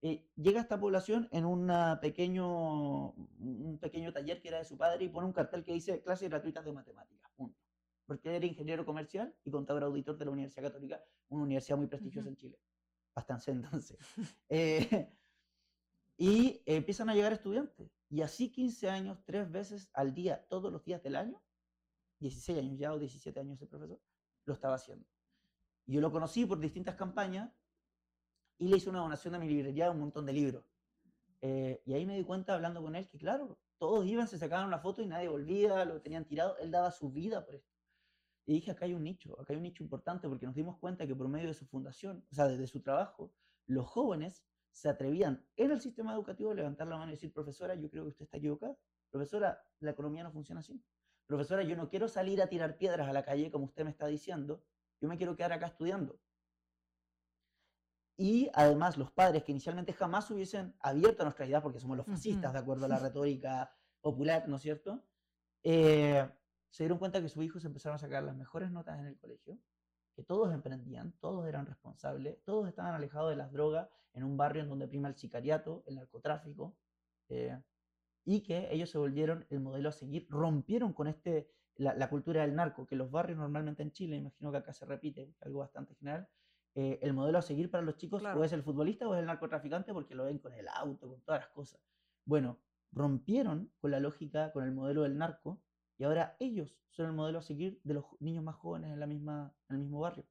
[0.00, 4.78] eh, llega a esta población en una pequeño, un pequeño taller que era de su
[4.78, 7.60] padre y pone un cartel que dice clases gratuitas de matemáticas, punto.
[8.06, 11.86] Porque él era ingeniero comercial y contador auditor de la Universidad Católica, una universidad muy
[11.86, 12.58] prestigiosa en Chile.
[13.14, 13.98] Bastante entonces.
[16.16, 17.92] y empiezan a llegar estudiantes.
[18.08, 21.42] Y así 15 años, tres veces al día, todos los días del año,
[22.20, 24.00] 16 años ya o 17 años de profesor,
[24.44, 25.06] lo estaba haciendo.
[25.86, 27.50] Yo lo conocí por distintas campañas
[28.58, 30.64] y le hice una donación a mi librería de un montón de libros.
[31.42, 34.66] Eh, y ahí me di cuenta hablando con él que, claro, todos iban, se sacaban
[34.66, 36.56] una foto y nadie volvía, lo tenían tirado.
[36.58, 37.70] Él daba su vida por esto.
[38.46, 41.06] Y dije, acá hay un nicho, acá hay un nicho importante porque nos dimos cuenta
[41.06, 43.32] que por medio de su fundación, o sea, desde su trabajo,
[43.66, 47.74] los jóvenes se atrevían en el sistema educativo a levantar la mano y decir, profesora,
[47.74, 48.76] yo creo que usted está equivocada.
[49.10, 50.80] Profesora, la economía no funciona así
[51.26, 54.06] profesora, yo no quiero salir a tirar piedras a la calle como usted me está
[54.06, 54.62] diciendo,
[55.00, 56.18] yo me quiero quedar acá estudiando.
[58.16, 62.52] Y además los padres que inicialmente jamás hubiesen abierto nuestra idea, porque somos los fascistas,
[62.52, 65.04] de acuerdo a la retórica popular, ¿no es cierto?
[65.62, 66.26] Eh,
[66.70, 69.58] se dieron cuenta que sus hijos empezaron a sacar las mejores notas en el colegio,
[70.14, 74.62] que todos emprendían, todos eran responsables, todos estaban alejados de las drogas en un barrio
[74.62, 76.74] en donde prima el sicariato, el narcotráfico.
[77.28, 77.58] Eh,
[78.26, 82.56] y que ellos se volvieron el modelo a seguir, rompieron con este, la, cultura del
[82.56, 86.28] narco, que los barrios normalmente en Chile, imagino que acá se repite, algo bastante general,
[86.74, 89.26] eh, el modelo a seguir para los chicos o es el futbolista o es el
[89.26, 91.80] narcotraficante porque lo ven con el auto, con todas las cosas.
[92.24, 92.58] Bueno,
[92.90, 95.62] rompieron con la lógica, con el modelo del narco,
[95.96, 99.06] y ahora ellos son el modelo a seguir de los niños más jóvenes en, la
[99.06, 100.26] misma, en el mismo barrio.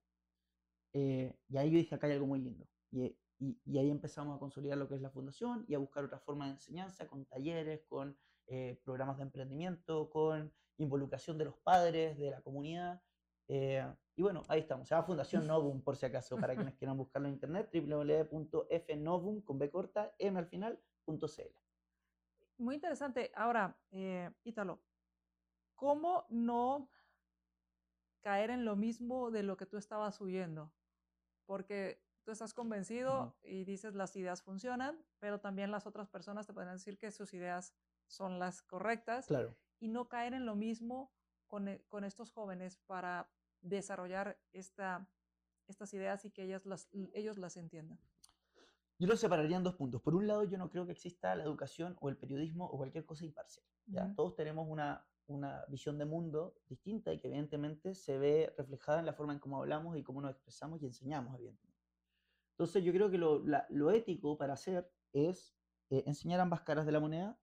[0.91, 2.67] Eh, y ahí yo dije, acá hay algo muy lindo.
[2.91, 6.19] Y, y, ahí empezamos a consolidar lo que es la fundación y a buscar otra
[6.19, 8.17] forma de enseñanza con talleres, con
[8.48, 13.02] eh, programas de emprendimiento, con involucración de los padres, de la comunidad.
[13.48, 14.88] Eh, y bueno, ahí estamos.
[14.88, 19.60] Se llama Fundación Novum, por si acaso, para quienes quieran buscarlo en internet, www.fnovum, con
[19.60, 20.82] B corta, M al final,
[22.58, 23.32] Muy interesante.
[23.36, 24.82] Ahora, eh, Ítalo,
[25.76, 26.89] ¿cómo no
[28.21, 30.71] caer en lo mismo de lo que tú estabas huyendo?
[31.45, 36.53] Porque tú estás convencido y dices las ideas funcionan, pero también las otras personas te
[36.53, 37.73] pueden decir que sus ideas
[38.07, 39.27] son las correctas.
[39.27, 39.55] Claro.
[39.79, 41.13] Y no caer en lo mismo
[41.47, 43.29] con, e, con estos jóvenes para
[43.61, 45.07] desarrollar esta,
[45.67, 47.99] estas ideas y que ellas las, ellos las entiendan.
[48.97, 50.01] Yo lo separaría en dos puntos.
[50.01, 53.05] Por un lado, yo no creo que exista la educación o el periodismo o cualquier
[53.05, 53.65] cosa imparcial.
[53.88, 54.13] ¿ya?
[54.15, 59.05] Todos tenemos una, una visión de mundo distinta y que evidentemente se ve reflejada en
[59.05, 61.74] la forma en cómo hablamos y cómo nos expresamos y enseñamos, evidentemente.
[62.58, 65.54] Entonces, yo creo que lo, lo ético para hacer es
[65.89, 67.38] eh, enseñar ambas caras de la moneda,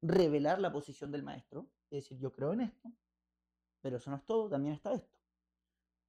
[0.00, 2.90] revelar la posición del maestro, es decir, yo creo en esto,
[3.82, 5.18] pero eso no es todo, también está esto.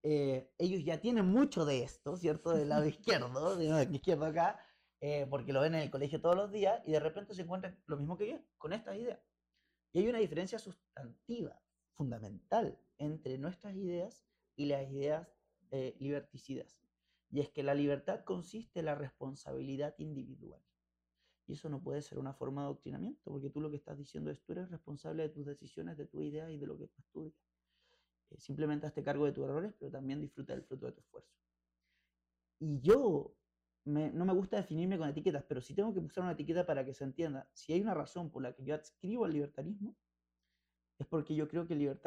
[0.04, 2.52] Eh, ellos ya tienen mucho de esto, ¿cierto?
[2.52, 4.60] Del lado izquierdo, de la izquierda acá,
[5.02, 7.78] eh, porque lo ven en el colegio todos los días y de repente se encuentran
[7.88, 9.20] lo mismo que yo, con estas ideas.
[9.92, 11.62] Y hay una diferencia sustantiva,
[11.94, 15.28] fundamental, entre nuestras ideas y las ideas
[15.72, 16.85] eh, liberticidas.
[17.36, 20.64] Y es que la libertad consiste en la responsabilidad individual.
[21.46, 24.32] Y eso no puede ser una forma de adoctrinamiento, porque tú lo que estás diciendo
[24.32, 27.02] es tú eres responsable de tus decisiones, de tu idea y de lo que tú
[27.02, 27.36] estudias.
[28.30, 31.36] Eh, simplemente hazte cargo de tus errores, pero también disfruta del fruto de tu esfuerzo.
[32.58, 33.36] Y yo
[33.84, 36.94] no me gusta definirme con etiquetas, pero si tengo que usar una etiqueta para que
[36.94, 39.98] se entienda, si hay una razón por la que yo adscribo al libertarismo,
[40.98, 42.00] es porque yo creo que el,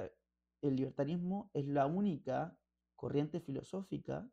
[0.63, 2.59] el libertarismo es la única
[2.97, 4.27] corriente filosófica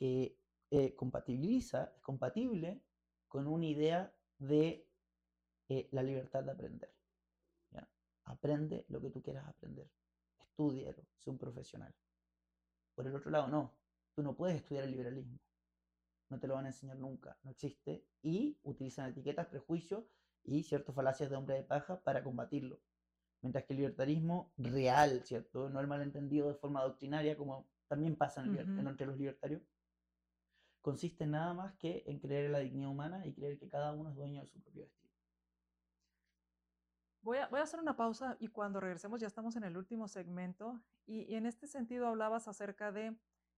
[0.00, 0.36] que
[0.70, 2.82] eh, compatibiliza, es compatible
[3.28, 4.88] con una idea de
[5.68, 6.90] eh, la libertad de aprender.
[8.24, 9.90] Aprende lo que tú quieras aprender.
[10.38, 11.92] Estudialo, sé un profesional.
[12.94, 13.74] Por el otro lado, no.
[14.14, 15.40] Tú no puedes estudiar el liberalismo
[16.30, 20.04] no te lo van a enseñar nunca, no existe, y utilizan etiquetas, prejuicios
[20.44, 22.80] y ciertas falacias de hombre de paja para combatirlo.
[23.42, 25.68] Mientras que el libertarismo real, ¿cierto?
[25.70, 29.62] No el malentendido de forma doctrinaria, como también pasa en entre los libertarios,
[30.80, 33.92] consiste en nada más que en creer en la dignidad humana y creer que cada
[33.92, 35.14] uno es dueño de su propio destino.
[37.22, 40.08] Voy a, voy a hacer una pausa y cuando regresemos ya estamos en el último
[40.08, 43.16] segmento y en este sentido hablabas acerca de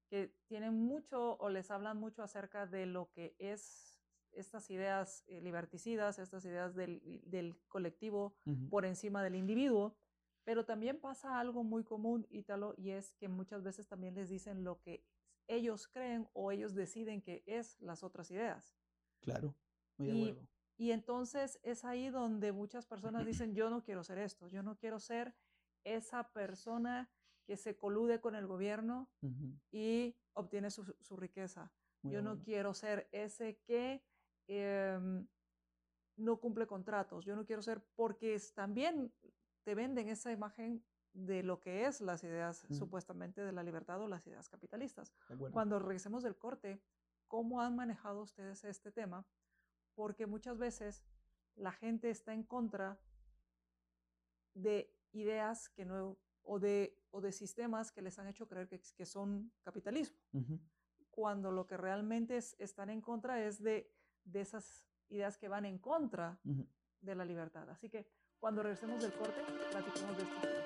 [0.09, 3.99] que tienen mucho o les hablan mucho acerca de lo que es
[4.33, 8.35] estas ideas eh, liberticidas, estas ideas del, del colectivo
[8.71, 9.97] por encima del individuo,
[10.45, 14.65] pero también pasa algo muy común, Ítalo, y es que muchas veces también les dicen
[14.65, 15.05] lo que
[15.55, 18.75] ellos creen o ellos deciden que es las otras ideas.
[19.21, 19.55] Claro,
[19.99, 24.19] muy de y, y entonces es ahí donde muchas personas dicen, yo no quiero ser
[24.19, 25.35] esto, yo no quiero ser
[25.85, 27.11] esa persona
[27.45, 29.11] que se colude con el gobierno
[29.71, 31.73] y obtiene su, riqueza.
[32.03, 34.03] Yo no quiero ser ese que
[34.49, 35.27] em,
[36.17, 37.25] no cumple contratos.
[37.25, 39.13] Yo no quiero ser porque también
[39.65, 40.85] te venden esa imagen
[41.15, 45.13] de lo que es las ideas supuestamente de la libertad o las ideas capitalistas.
[45.53, 46.81] Cuando regresemos del corte,
[47.29, 49.27] ¿cómo han manejado ustedes este tema?
[49.95, 51.05] Porque muchas veces
[51.55, 52.99] la gente está en contra
[54.55, 58.81] de ideas que no o de, o de sistemas que les han hecho creer que,
[58.97, 60.17] que son capitalismo,
[61.11, 63.95] cuando lo que realmente es, están en contra es de,
[64.25, 66.41] de esas ideas que van en contra
[67.01, 67.69] de la libertad.
[67.71, 68.07] Así que
[68.41, 70.62] cuando regresemos del corte, platicamos de esto.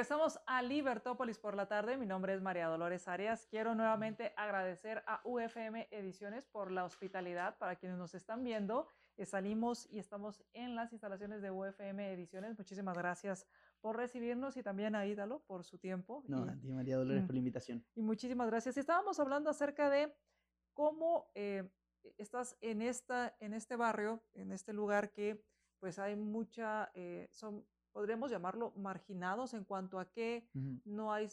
[0.00, 1.98] Regresamos a Libertópolis por la tarde.
[1.98, 3.46] Mi nombre es María Dolores Arias.
[3.50, 8.86] Quiero nuevamente agradecer a UFM Ediciones por la hospitalidad para quienes nos están viendo.
[9.18, 12.56] Eh, salimos y estamos en las instalaciones de UFM Ediciones.
[12.56, 13.46] Muchísimas gracias
[13.82, 16.24] por recibirnos y también a Ídalo por su tiempo.
[16.26, 17.84] No, a ti María Dolores por la invitación.
[17.94, 18.78] Y muchísimas gracias.
[18.78, 20.16] estábamos hablando acerca de
[20.72, 21.70] cómo eh,
[22.16, 25.44] estás en, esta, en este barrio, en este lugar que
[25.78, 30.48] pues hay mucha, eh, son podríamos llamarlo marginados en cuanto a que
[30.84, 31.28] no hay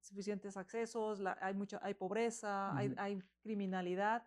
[0.00, 4.26] suficientes accesos, hay, mucha, hay pobreza, hay, hay, criminalidad.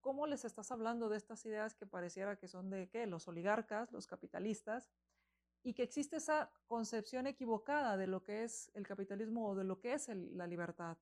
[0.00, 3.06] ¿Cómo les estás hablando de estas ideas que pareciera que son de qué?
[3.06, 4.90] Los oligarcas, los capitalistas,
[5.62, 9.80] y que existe esa concepción equivocada de lo que es el capitalismo o de lo
[9.80, 10.96] que es la libertad.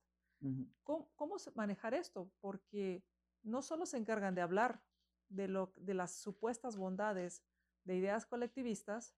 [0.83, 2.31] ¿Cómo, ¿Cómo, manejar esto?
[2.41, 3.03] Porque
[3.43, 4.83] no solo se encargan de hablar
[5.29, 7.43] de, lo, de las supuestas bondades
[7.85, 9.15] de ideas colectivistas,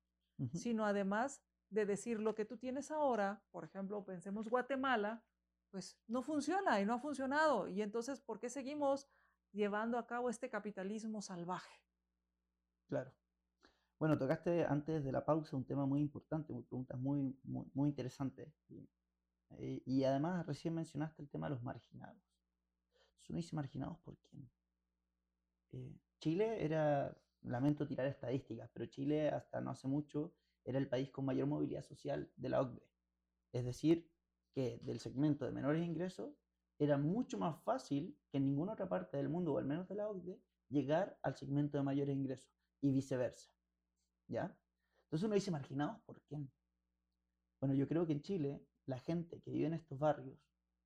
[0.53, 5.23] sino además de decir lo que tú tienes ahora, por ejemplo, pensemos Guatemala,
[5.69, 7.67] pues no funciona y no ha funcionado.
[7.67, 9.07] Y entonces, ¿por qué seguimos
[9.51, 11.83] llevando a cabo este capitalismo salvaje?
[12.87, 13.13] Claro.
[13.99, 18.47] Bueno, tocaste antes de la pausa un tema muy importante, preguntas muy, muy, muy interesantes.
[19.57, 22.21] Eh, y, además recién mencionaste el tema de los marginados.
[23.17, 24.49] ¿Son dice marginados por quién?
[25.71, 30.33] Eh, Chile era lamento tirar estadísticas, pero Chile hasta no hace mucho
[30.65, 32.87] era el país con mayor movilidad social de la OCDE.
[33.53, 34.11] Es decir,
[34.53, 36.33] que del segmento de menores ingresos
[36.77, 39.95] era mucho más fácil que en ninguna otra parte del mundo, o al menos de
[39.95, 43.51] la OCDE, llegar al segmento de mayores ingresos y viceversa.
[44.27, 44.55] ¿Ya?
[45.05, 46.37] Entonces uno dice, marginados, ¿por qué?
[47.59, 50.37] Bueno, yo creo que en Chile la gente que vive en estos barrios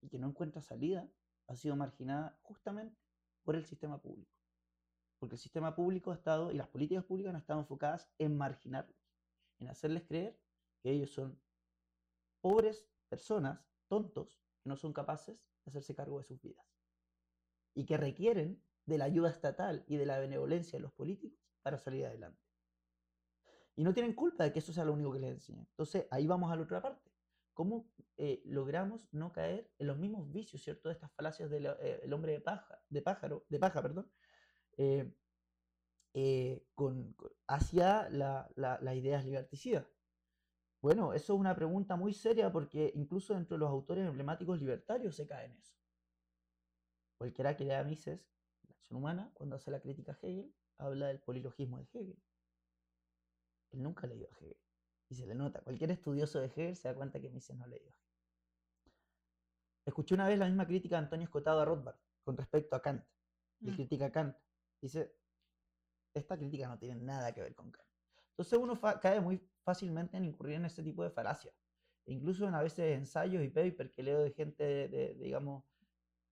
[0.02, 1.10] y que no encuentra salida
[1.48, 2.98] ha sido marginada justamente
[3.44, 4.32] por el sistema público.
[5.24, 9.10] Porque el sistema público ha estado y las políticas públicas han estado enfocadas en marginarlos,
[9.58, 10.38] en hacerles creer
[10.82, 11.40] que ellos son
[12.42, 16.66] pobres personas, tontos, que no son capaces de hacerse cargo de sus vidas.
[17.74, 21.78] Y que requieren de la ayuda estatal y de la benevolencia de los políticos para
[21.78, 22.44] salir adelante.
[23.78, 25.66] Y no tienen culpa de que eso sea lo único que les enseñan.
[25.70, 27.14] Entonces, ahí vamos a la otra parte.
[27.54, 30.90] ¿Cómo eh, logramos no caer en los mismos vicios, ¿cierto?
[30.90, 34.12] De estas falacias del eh, hombre de paja, de pájaro, de paja, perdón,
[34.78, 37.16] eh, con,
[37.48, 39.86] hacia las ideas liberticidas.
[40.82, 45.16] Bueno, eso es una pregunta muy seria porque incluso dentro de los autores emblemáticos libertarios
[45.16, 45.74] se cae en eso.
[47.18, 48.20] Cualquiera que lea Mises,
[48.68, 52.22] la acción humana, cuando hace la crítica a Hegel, habla del polilogismo de Hegel.
[53.72, 54.58] Él nunca leyó a Hegel.
[55.08, 55.62] Y se le nota.
[55.62, 58.04] Cualquier estudioso de Hegel se da cuenta que Mises no leyó a Hegel.
[59.86, 63.06] Escuché una vez la misma crítica de Antonio Escotado a Rothbard con respecto a Kant.
[63.62, 63.76] Y mm.
[63.76, 64.36] critica a Kant.
[64.84, 65.16] Dice,
[66.14, 67.88] esta crítica no tiene nada que ver con Kant.
[68.32, 71.56] Entonces uno cae muy fácilmente en incurrir en este tipo de falacias.
[72.06, 75.64] incluso en a veces ensayos y papers que leo de gente, de, digamos,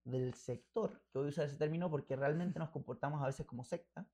[0.03, 3.63] del sector, que voy a usar ese término porque realmente nos comportamos a veces como
[3.63, 4.05] secta,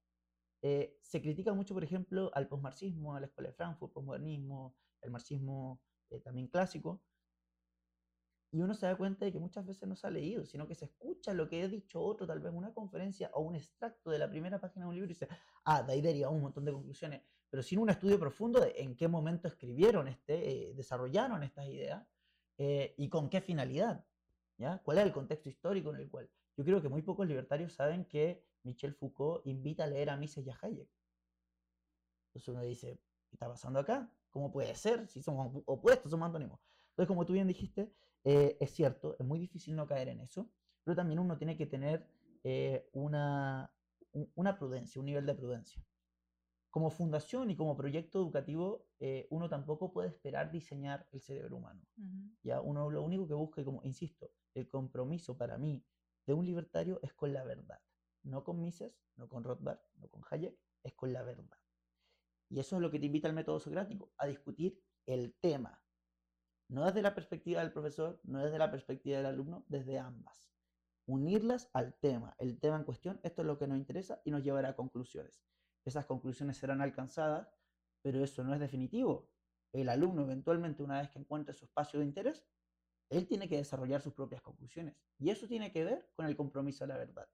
[0.62, 5.10] eh, se critica mucho, por ejemplo, al posmarxismo, a la escuela de Frankfurt, posmodernismo, el
[5.10, 5.82] marxismo
[6.12, 7.02] eh, también clásico,
[8.52, 10.76] y uno se da cuenta de que muchas veces no se ha leído, sino que
[10.76, 14.20] se escucha lo que ha dicho otro, tal vez una conferencia o un extracto de
[14.20, 15.28] la primera página de un libro y dice,
[15.66, 18.96] ah, de ahí deriva un montón de conclusiones, pero sin un estudio profundo de en
[18.96, 22.08] qué momento escribieron, este, eh, desarrollaron estas ideas
[22.58, 24.06] eh, y con qué finalidad,
[24.58, 24.82] ¿ya?
[24.84, 26.30] ¿Cuál es el contexto histórico en el cual?
[26.56, 30.46] Yo creo que muy pocos libertarios saben que Michel Foucault invita a leer a Mises
[30.46, 30.90] y a Hayek.
[32.30, 34.12] Entonces uno dice, ¿qué está pasando acá?
[34.30, 36.60] ¿Cómo puede ser si somos opuestos, somos antónimos?
[36.92, 37.94] Entonces, como tú bien dijiste,
[38.24, 40.50] eh, es cierto, es muy difícil no caer en eso,
[40.84, 42.08] pero también uno tiene que tener
[42.44, 43.72] eh, una,
[44.36, 45.84] una prudencia, un nivel de prudencia.
[46.70, 51.82] Como fundación y como proyecto educativo, eh, uno tampoco puede esperar diseñar el cerebro humano.
[52.44, 52.62] ¿ya?
[52.62, 55.84] Uno lo único que busca, y como insisto, el compromiso para mí
[56.26, 57.80] de un libertario es con la verdad.
[58.24, 61.58] No con Mises, no con Rothbard, no con Hayek, es con la verdad.
[62.50, 65.82] Y eso es lo que te invita el método socrático, a discutir el tema,
[66.70, 70.52] no desde la perspectiva del profesor, no desde la perspectiva del alumno, desde ambas.
[71.06, 74.44] Unirlas al tema, el tema en cuestión, esto es lo que nos interesa y nos
[74.44, 75.42] llevará a conclusiones.
[75.86, 77.50] Esas conclusiones serán alcanzadas,
[78.02, 79.30] pero eso no es definitivo.
[79.72, 82.46] El alumno eventualmente, una vez que encuentre su espacio de interés,
[83.10, 84.96] él tiene que desarrollar sus propias conclusiones.
[85.18, 87.30] Y eso tiene que ver con el compromiso a la verdad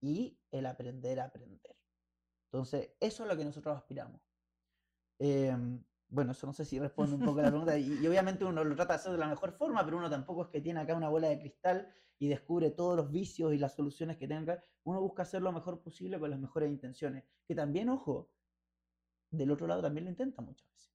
[0.00, 1.76] y el aprender a aprender.
[2.46, 4.20] Entonces, eso es lo que nosotros aspiramos.
[5.18, 7.78] Em, bueno, eso no sé si responde un poco a la pregunta.
[7.78, 10.48] Y, obviamente uno lo trata de hacer de la mejor forma, pero uno tampoco es
[10.48, 11.88] que tiene acá una bola de cristal
[12.18, 14.62] y descubre todos los vicios y las soluciones que tenga.
[14.84, 17.24] Uno busca hacer lo mejor posible con las mejores intenciones.
[17.46, 18.30] Que también, ojo,
[19.30, 20.94] del otro lado también lo intenta muchas veces.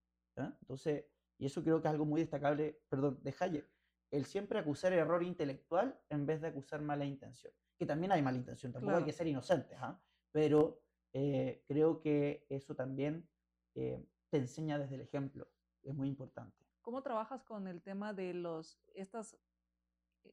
[0.62, 1.06] Entonces,
[1.38, 3.70] y eso creo que es algo muy destacable, perdón, de Hayek.
[4.12, 7.54] El siempre acusar error intelectual en vez de acusar mala intención.
[7.78, 10.02] Que también hay mala intención, tampoco hay que ser inocentes, ¿ah?
[10.32, 10.82] pero
[11.14, 13.28] eh, creo que eso también
[13.76, 15.48] eh, te enseña desde el ejemplo.
[15.84, 16.66] Es muy importante.
[16.82, 19.38] ¿Cómo trabajas con el tema de los, estas,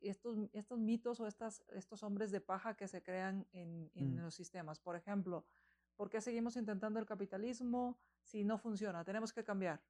[0.01, 4.22] estos, estos mitos o estas, estos hombres de paja que se crean en, en mm.
[4.22, 4.80] los sistemas?
[4.80, 5.44] Por ejemplo,
[5.97, 9.05] ¿por qué seguimos intentando el capitalismo si no funciona?
[9.05, 9.82] Tenemos que cambiar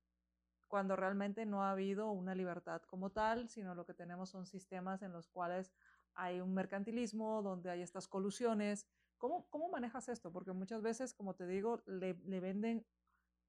[0.69, 5.03] cuando realmente no ha habido una libertad como tal, sino lo que tenemos son sistemas
[5.03, 5.73] en los cuales
[6.15, 8.87] hay un mercantilismo, donde hay estas colusiones.
[9.19, 10.33] ¿Cómo, cómo manejas esto?
[10.33, 12.85] Porque muchas veces, como te digo, le, le venden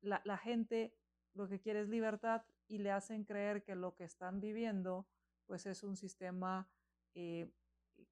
[0.01, 0.93] la, gente
[1.33, 5.07] lo que quiere es libertad y le hacen creer que lo que están viviendo
[5.45, 6.69] pues es un sistema
[7.13, 7.51] eh,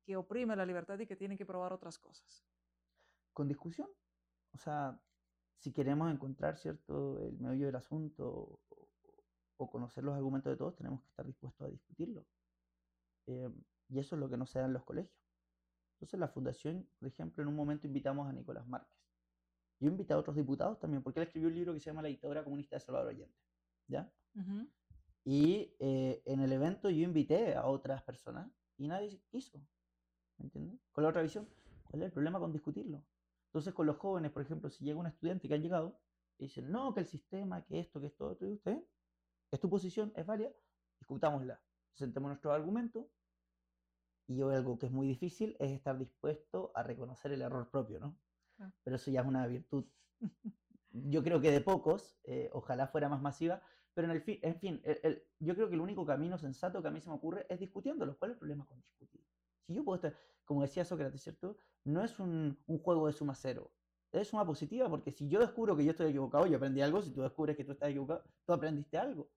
[0.04, 2.46] que oprime la libertad y que tiene que probar otras cosas.
[3.34, 3.90] Con discusión.
[4.54, 5.00] O sea,
[5.58, 8.60] si queremos encontrar cierto el meollo del asunto
[9.58, 12.26] o, conocer los argumentos de todos, tenemos que estar dispuestos a discutirlo.
[13.28, 13.50] Eh,
[13.90, 15.14] y eso es lo que no se da en los colegios.
[15.96, 18.95] Entonces la fundación, por ejemplo, en un momento invitamos a Nicolás Márquez.
[19.80, 22.08] Yo invité a otros diputados también, porque él escribió un libro que se llama La
[22.08, 23.36] dictadura comunista de Salvador Allende.
[23.88, 24.12] ¿Ya?
[25.24, 29.60] Y eh, en el evento yo invité a otras personas y nadie quiso.
[30.38, 30.80] ¿Me entiendes?
[30.92, 31.48] Con la otra visión.
[31.86, 33.04] ¿Cuál es el problema con discutirlo?
[33.48, 36.00] Entonces con los jóvenes, por ejemplo, si llega un estudiante que han llegado
[36.38, 38.84] y dicen, no, que el sistema, que esto, que esto, otro, y usted,
[39.52, 40.52] es tu posición, es válida,
[41.00, 41.62] discutámosla,
[41.94, 43.06] sentemos nuestros argumentos
[44.28, 48.18] y algo que es muy difícil es estar dispuesto a reconocer el error propio, ¿no?
[48.60, 48.72] Ah.
[48.84, 49.86] Pero eso ya es una virtud,
[50.92, 53.62] yo creo que de pocos, eh, ojalá fuera más masiva,
[53.94, 56.82] pero en, el fin, en fin, el- el- yo creo que el único camino sensato
[56.82, 58.18] que a mí se me ocurre es discutiéndolo.
[58.18, 59.22] ¿Cuál es el problema con discutir?
[59.68, 61.58] Si yo puedo estar, como decía Sócrates, ¿cierto?
[61.86, 63.72] No es un, un juego de suma cero,
[64.12, 67.12] es suma positiva, porque si yo descubro que yo estoy equivocado, yo aprendí algo, si
[67.12, 69.30] tú descubres que tú estás equivocado, tú aprendiste algo.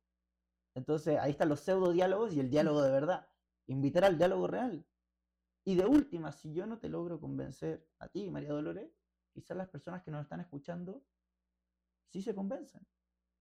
[0.74, 3.28] Entonces ahí están los pseudo diálogos y el diálogo de verdad.
[3.66, 4.86] Invitar al diálogo real.
[5.64, 8.90] Y de última, si yo no te logro convencer a ti, María Dolores,
[9.32, 11.02] quizás las personas que nos están escuchando
[12.08, 12.86] sí se convencen.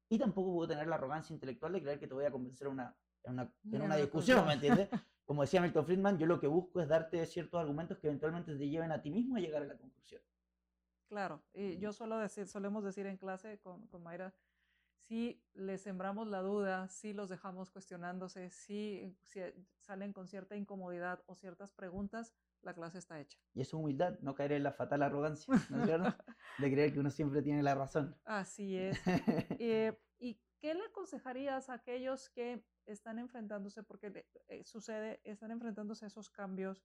[0.09, 2.73] Y tampoco puedo tener la arrogancia intelectual de creer que te voy a convencer en
[2.73, 4.89] una, en una, en una discusión, ¿me entiendes?
[5.25, 8.69] Como decía Milton Friedman, yo lo que busco es darte ciertos argumentos que eventualmente te
[8.69, 10.21] lleven a ti mismo a llegar a la conclusión.
[11.09, 14.33] Claro, y yo suelo decir, solemos decir en clase con, con Mayra,
[15.07, 19.41] si les sembramos la duda, si los dejamos cuestionándose, si, si
[19.79, 23.39] salen con cierta incomodidad o ciertas preguntas, la clase está hecha.
[23.53, 26.16] Y eso es humildad, no caer en la fatal arrogancia, ¿no es cierto?
[26.58, 28.16] De creer que uno siempre tiene la razón.
[28.26, 28.99] Así es.
[29.60, 36.05] Eh, ¿Y qué le aconsejarías a aquellos que están enfrentándose, porque eh, sucede, están enfrentándose
[36.05, 36.84] a esos cambios,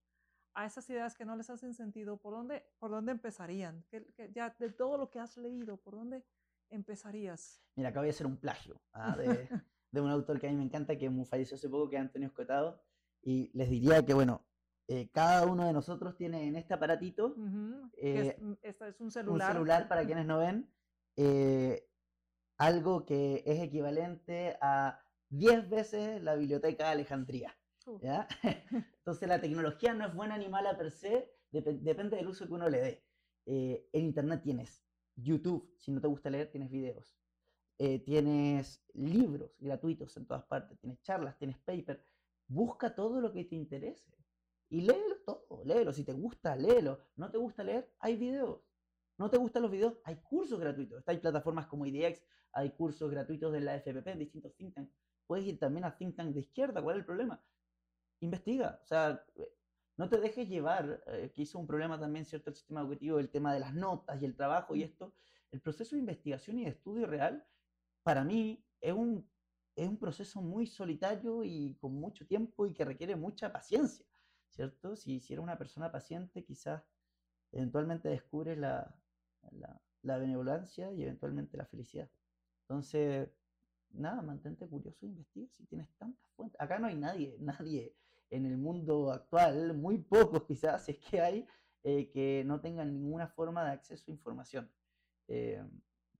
[0.55, 2.19] a esas ideas que no les hacen sentido?
[2.19, 3.85] ¿Por dónde, por dónde empezarían?
[3.89, 6.25] ¿Qué- qué- ya de todo lo que has leído, ¿por dónde
[6.77, 7.63] empezarías?
[7.77, 9.49] Mira, acá voy a hacer un plagio ah, de,
[9.91, 12.29] de un autor que a mí me encanta, que falleció hace poco, que es Antonio
[12.29, 12.83] Escotado.
[13.23, 14.45] Y les diría que, bueno,
[14.95, 17.35] eh, cada uno de nosotros tiene en este aparatito
[17.97, 19.11] Eh, mm, esta es un un
[19.55, 19.89] celular.
[19.89, 20.71] para quienes no ven,
[21.17, 21.89] eh,
[22.59, 27.57] algo que es equivalente a 10 veces la biblioteca de Alejandría.
[27.87, 27.99] Uh.
[28.99, 32.53] Entonces la tecnología no es buena ni mala per se, depe- depende del uso que
[32.53, 33.05] uno le dé.
[33.47, 34.85] En Internet tienes
[35.17, 37.17] YouTube, si no te gusta leer, tienes videos.
[38.05, 42.05] Tienes libros gratuitos en todas partes, tienes charlas, tienes paper.
[42.47, 44.15] Busca todo lo que te interese
[44.73, 45.93] y léelo todo, léelo.
[45.93, 46.99] Si te gusta, léelo.
[47.17, 48.63] No te gusta leer, hay videos.
[49.19, 51.05] No te gustan los videos, hay cursos gratuitos.
[51.07, 54.95] Hay plataformas como IDX, hay cursos gratuitos de la FPP en distintos think tanks.
[55.27, 57.45] Puedes ir también a think tank de izquierda, ¿cuál es el problema?
[58.21, 59.53] Investiga, o sea, eh,
[59.99, 62.49] no te dejes llevar, eh, que hizo un problema también, ¿cierto?
[62.49, 65.13] El sistema educativo, el tema de las notas y el trabajo y esto.
[65.51, 67.47] El proceso de investigación y de estudio real,
[68.03, 69.31] para mí, es un,
[69.77, 74.07] es un proceso muy solitario y con mucho tiempo y que requiere mucha paciencia,
[74.53, 74.97] ¿cierto?
[74.97, 76.83] Si, si eres una persona paciente, quizás
[77.53, 78.95] eventualmente descubres la,
[80.03, 82.09] la, benevolencia y eventualmente la felicidad.
[82.63, 83.29] Entonces,
[83.91, 86.61] nada, mantente curioso e investiga si tienes tantas fuentes.
[86.61, 87.95] Acá no hay nadie, nadie
[88.31, 91.47] en el mundo actual, muy pocos quizás, es que hay,
[91.83, 94.71] eh, que no tengan ninguna forma de acceso a información.
[95.29, 95.63] Eh,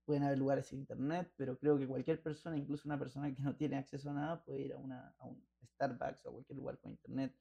[0.05, 3.57] pueden haber lugares en internet, pero creo que cualquier persona, incluso una persona que no
[3.57, 5.43] tiene acceso a nada, puede ir a, una, a un
[5.75, 7.35] Starbucks o a cualquier lugar con internet.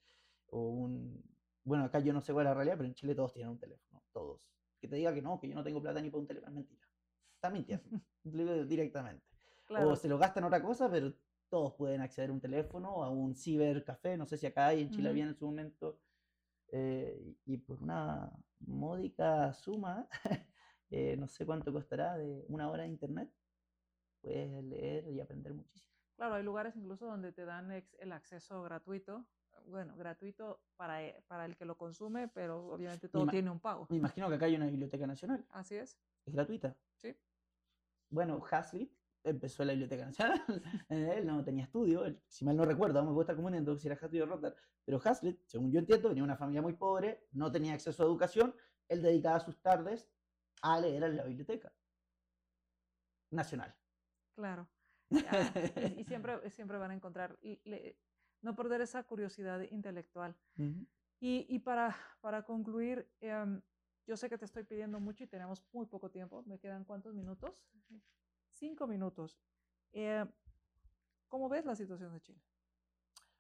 [0.52, 1.24] O un.
[1.64, 3.60] Bueno, acá yo no sé cuál es la realidad, pero en Chile todos tienen un
[3.60, 4.42] teléfono, todos.
[4.80, 6.56] Que te diga que no, que yo no tengo plata ni para un teléfono, es
[6.56, 6.88] mentira.
[7.36, 8.02] Está mintiendo,
[8.68, 9.26] directamente.
[9.66, 11.14] claro, O se lo gastan en otra cosa, pero
[11.50, 14.18] todos pueden acceder a un teléfono a un cibercafé.
[14.18, 16.00] No sé si acá hay, en Chile había en su momento.
[16.70, 20.08] eh, y por una módica suma,
[20.92, 23.32] eh, no sé cuánto costará de una hora de internet,
[24.22, 25.92] puedes leer y aprender muchísimo.
[26.16, 29.26] claro, hay lugares incluso donde te dan el acceso gratuito.
[29.68, 33.60] Bueno, gratuito para, e- para el que lo consume, pero obviamente todo Ima- tiene un
[33.60, 33.88] pago.
[33.90, 36.00] Me imagino que acá hay una biblioteca nacional, Así es.
[36.26, 36.76] es gratuita.
[36.98, 37.16] Sí.
[38.10, 38.92] Bueno, Hazlitt
[39.24, 40.42] empezó en la Biblioteca Nacional,
[40.90, 43.96] él no tenía estudio, él, si mal no recuerdo, me puedo estar confundiendo si era
[44.02, 47.52] Hazlitt o Rothbard, pero Hazlitt, según yo entiendo, venía de una familia muy pobre, no
[47.52, 48.56] tenía acceso a educación,
[48.90, 50.10] él dedicaba sus tardes
[50.64, 51.72] a leer en la Biblioteca
[53.32, 53.76] Nacional.
[54.36, 54.68] Claro.
[55.30, 55.52] Ah,
[55.96, 57.98] y, y siempre, siempre van a encontrar, y le-
[58.42, 60.36] no perder esa curiosidad intelectual.
[60.58, 60.86] Ujú.
[61.20, 63.62] Y, y para, para concluir, em,
[64.08, 66.44] yo sé que te estoy pidiendo mucho y tenemos muy poco tiempo.
[66.46, 67.64] ¿Me quedan cuántos minutos?
[68.50, 69.40] Cinco minutos.
[69.94, 70.26] Eh,
[71.28, 72.42] ¿Cómo ves la situación de Chile?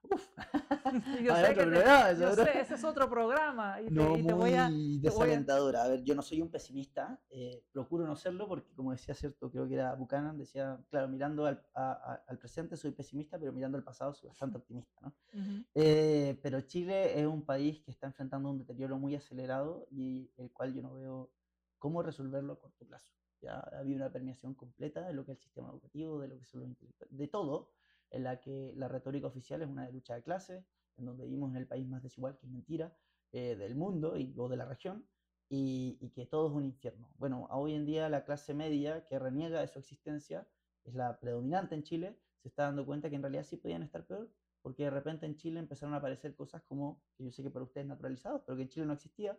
[0.03, 0.27] Uf.
[0.37, 0.37] Y
[1.23, 3.91] yo sé otro que te- programa, yo otro- sé, ese es otro programa y te,
[3.91, 4.69] No, y te voy a...
[4.69, 5.83] voy a- desalentadora.
[5.83, 9.49] A ver, yo no soy un pesimista, eh, procuro no serlo porque, como decía, cierto,
[9.51, 13.51] creo que era Buchanan, decía, claro, mirando al, a- a- al presente soy pesimista, pero
[13.53, 15.13] mirando al pasado soy bastante optimista, ¿no?
[15.33, 20.29] Ujú, Eh, pero Chile es un país que está enfrentando un deterioro muy acelerado y
[20.37, 21.31] el cual yo no veo
[21.79, 23.09] cómo resolverlo a corto plazo.
[23.41, 26.37] Ya ha habido una permeación completa de lo que es el sistema educativo, de lo
[26.37, 27.69] que son los intelectuales, de todo,
[28.11, 30.63] en la que la retórica oficial es una de lucha de clases,
[30.97, 32.95] en donde vivimos en el país más desigual, que es mentira,
[33.31, 35.05] eh, del mundo y, o de la región,
[35.49, 37.09] y, que todo es un infierno.
[37.17, 40.47] Bueno, hoy en día la clase media que reniega de su existencia
[40.83, 44.05] es la predominante en Chile, se está dando cuenta que en realidad sí podían estar
[44.05, 44.29] peor,
[44.61, 47.65] porque de repente en Chile empezaron a aparecer cosas como, que yo sé que para
[47.65, 49.37] ustedes naturalizados, pero que en Chile no existía,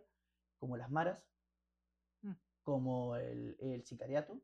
[0.57, 1.23] como las maras,
[2.21, 2.31] mm.
[2.63, 4.39] como el, el, sicariato,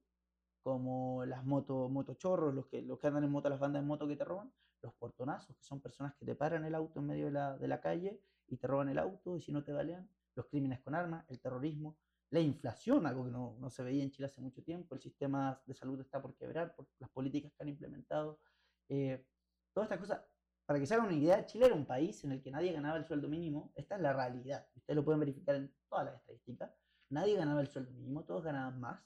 [0.61, 4.07] como las moto, motochorros, los que, los que andan en moto, las bandas de moto
[4.07, 4.51] que te roban,
[4.81, 7.67] los portonazos, que son personas que te paran el auto en medio de la, de
[7.67, 10.95] la calle y te roban el auto y si no te balean, los crímenes con
[10.95, 11.97] armas, el terrorismo,
[12.31, 15.61] la inflación, algo que no, no, se veía en Chile hace mucho tiempo, el sistema
[15.65, 18.39] de salud está por quebrar por las políticas que han implementado.
[18.87, 19.25] Eh,
[19.73, 20.21] todas estas cosas,
[20.65, 22.97] para que se hagan una idea, Chile era un país en el que nadie ganaba
[22.97, 26.71] el sueldo mínimo, esta es la realidad, ustedes lo pueden verificar en todas las estadísticas,
[27.09, 29.01] nadie ganaba el sueldo mínimo, todos ganaban más,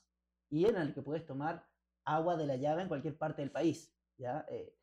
[0.54, 1.68] y en el que puedes tomar
[2.06, 3.91] agua de la llave en cualquier parte del país.
[4.20, 4.45] ¿ya?
[4.51, 4.78] Eh,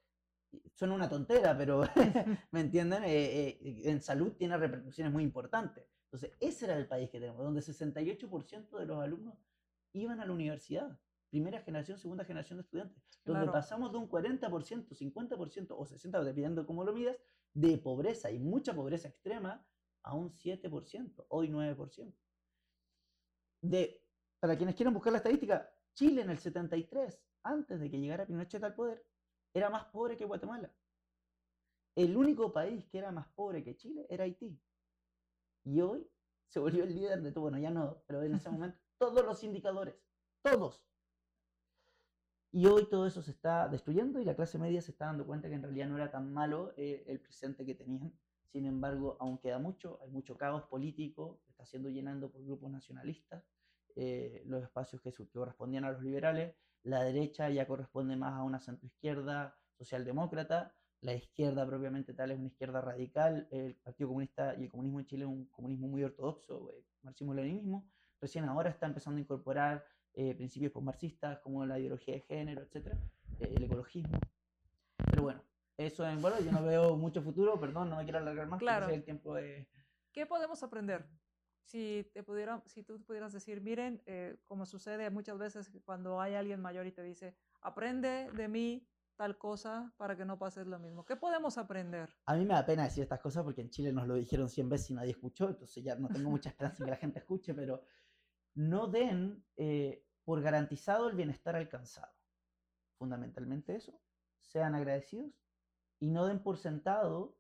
[0.75, 1.85] suena una tontera, pero
[2.51, 3.05] ¿me entienden?
[3.05, 5.87] Eh, eh, en salud tiene repercusiones muy importantes.
[6.07, 9.39] Entonces, ese era el país que tenemos, donde 68% de los alumnos
[9.93, 10.99] iban a la universidad.
[11.31, 13.01] Primera generación, segunda generación de estudiantes.
[13.25, 17.17] Donde pasamos de un 40%, 50% o 60%, dependiendo cómo lo midas,
[17.55, 19.65] de pobreza y mucha pobreza extrema
[20.03, 22.13] a un 7%, hoy 9%.
[23.63, 24.00] De,
[24.41, 28.65] para quienes quieran buscar la estadística, Chile en el 73, antes de que llegara Pinochet
[28.65, 29.05] al poder,
[29.53, 30.73] era más pobre que Guatemala.
[31.95, 34.59] El único país que era más pobre que Chile era Haití.
[35.65, 36.09] Y hoy
[36.49, 39.45] se volvió el líder de todo, bueno, ya no, pero en ese momento todos los
[39.45, 39.95] indicadores,
[40.43, 40.83] todos.
[42.53, 45.49] Y hoy todo eso se está destruyendo y la clase media se está dando cuenta
[45.49, 48.13] que en realidad no era tan malo eh, el presente que tenían.
[48.47, 52.71] Sin embargo, aún queda mucho, hay mucho caos político, que está siendo llenando por grupos
[52.71, 53.45] nacionalistas
[53.97, 58.43] eh, los espacios que, que correspondían a los liberales la derecha ya corresponde más a
[58.43, 64.65] una centroizquierda socialdemócrata, la izquierda propiamente tal es una izquierda radical, el Partido Comunista y
[64.65, 67.87] el comunismo en Chile es un comunismo muy ortodoxo, eh, marxismo-leninismo,
[68.21, 69.85] recién ahora está empezando a incorporar
[70.15, 72.99] eh, principios marxistas como la ideología de género, etcétera,
[73.41, 74.19] eh, el ecologismo.
[75.11, 75.43] Pero bueno,
[75.77, 78.89] eso en bueno, yo no veo mucho futuro, perdón, no me quiero alargar más, claro.
[78.89, 79.69] el tiempo de...
[80.13, 81.07] ¿Qué podemos aprender
[81.65, 86.35] si, te pudiera, si tú pudieras decir, miren, eh, como sucede muchas veces cuando hay
[86.35, 88.87] alguien mayor y te dice, aprende de mí
[89.17, 91.05] tal cosa para que no pases lo mismo.
[91.05, 92.09] ¿Qué podemos aprender?
[92.25, 94.69] A mí me da pena decir estas cosas porque en Chile nos lo dijeron 100
[94.69, 97.53] veces y nadie escuchó, entonces ya no tengo mucha esperanza en que la gente escuche,
[97.53, 97.85] pero
[98.55, 102.13] no den eh, por garantizado el bienestar alcanzado.
[102.99, 104.01] Fundamentalmente eso.
[104.41, 105.33] Sean agradecidos
[105.99, 107.37] y no den por sentado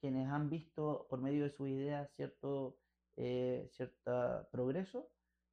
[0.00, 2.79] quienes han visto por medio de sus ideas cierto
[3.22, 5.10] eh, cierto progreso,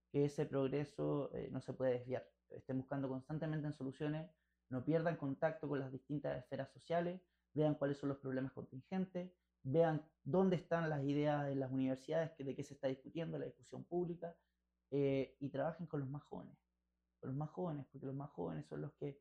[0.09, 2.25] que ese progreso eh, no se puede desviar.
[2.49, 4.31] Estén buscando constantemente en soluciones,
[4.69, 7.21] no pierdan contacto con las distintas esferas sociales,
[7.53, 12.55] vean cuáles son los problemas contingentes, vean dónde están las ideas en las universidades, de
[12.55, 14.33] qué se está discutiendo, la discusión pública,
[14.91, 16.57] eh, y trabajen con los más jóvenes,
[17.19, 19.19] con los más jóvenes, porque los más jóvenes son los que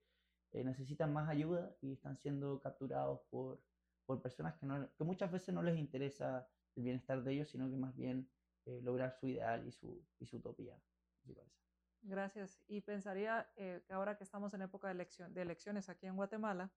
[0.53, 3.61] necesitan más ayuda y están siendo capturados por,
[4.07, 7.76] por personas que, que muchas veces no les interesa el bienestar de ellos, sino que
[7.76, 8.30] más bien
[8.66, 10.76] eh, lograr su ideal y su, y su utopía.
[12.02, 12.60] Gracias.
[12.68, 16.16] Y pensaría eh, que ahora que estamos en época de, elección, de elecciones aquí en
[16.16, 16.72] Guatemala,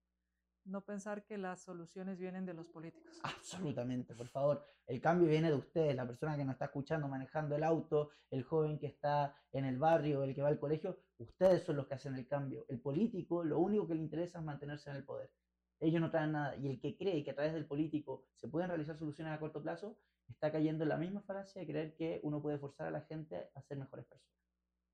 [0.65, 3.19] no pensar que las soluciones vienen de los políticos.
[3.23, 4.65] Absolutamente, por favor.
[4.85, 8.43] El cambio viene de ustedes, la persona que nos está escuchando manejando el auto, el
[8.43, 10.99] joven que está en el barrio, el que va al colegio.
[11.17, 12.65] Ustedes son los que hacen el cambio.
[12.69, 15.31] El político, lo único que le interesa es mantenerse en el poder
[15.79, 16.55] ellos no traen nada.
[16.57, 19.61] Y el que cree que a través del político se pueden realizar soluciones a corto
[19.61, 23.01] plazo, está cayendo en la misma falacia de creer que uno puede forzar a la
[23.01, 24.39] gente a ser mejores personas.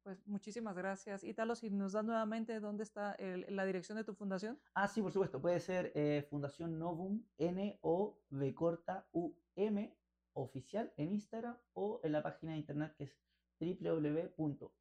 [0.04, 1.24] Pues muchísimas gracias.
[1.24, 4.60] Italo, si nos das nuevamente dónde está la dirección de tu fundación.
[4.76, 5.42] Ah, sí, por supuesto.
[5.42, 9.98] Puede ser eh, Fundación Novum, N-O-V corta U-M,
[10.34, 13.18] oficial en Instagram o en la página de internet que es
[13.60, 14.76] www.fnovum,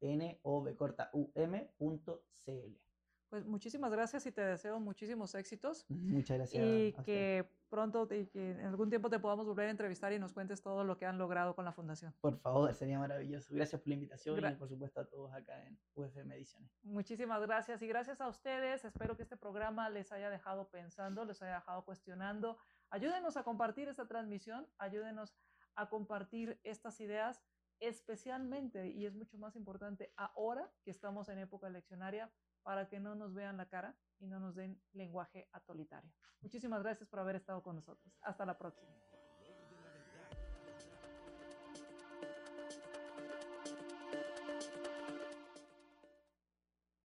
[0.00, 2.89] N-O-V corta U-M.cl.
[3.30, 5.86] Pues muchísimas gracias y te deseo muchísimos éxitos.
[5.88, 6.66] Muchas gracias.
[6.66, 10.32] Y que pronto, y que en algún tiempo te podamos volver a entrevistar y nos
[10.32, 12.12] cuentes todo lo que han logrado con la fundación.
[12.20, 13.54] Por favor, sería maravilloso.
[13.54, 16.72] Gracias por la invitación y por supuesto a todos acá en UFM Ediciones.
[16.82, 18.84] Muchísimas gracias y gracias a ustedes.
[18.84, 22.58] Espero que este programa les haya dejado pensando, les haya dejado cuestionando.
[22.90, 25.36] Ayúdenos a compartir esta transmisión, ayúdenos
[25.76, 27.40] a compartir estas ideas
[27.78, 32.30] especialmente, y es mucho más importante ahora que estamos en época eleccionaria,
[32.62, 36.10] para que no nos vean la cara y no nos den lenguaje atolitario.
[36.40, 38.12] Muchísimas gracias por haber estado con nosotros.
[38.22, 38.90] Hasta la próxima.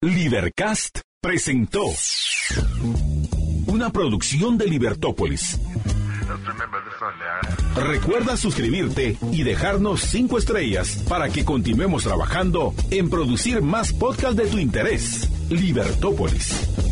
[0.01, 1.85] Libercast presentó
[3.67, 5.59] una producción de Libertópolis.
[7.75, 14.47] Recuerda suscribirte y dejarnos cinco estrellas para que continuemos trabajando en producir más podcasts de
[14.47, 15.29] tu interés.
[15.51, 16.88] Libertópolis.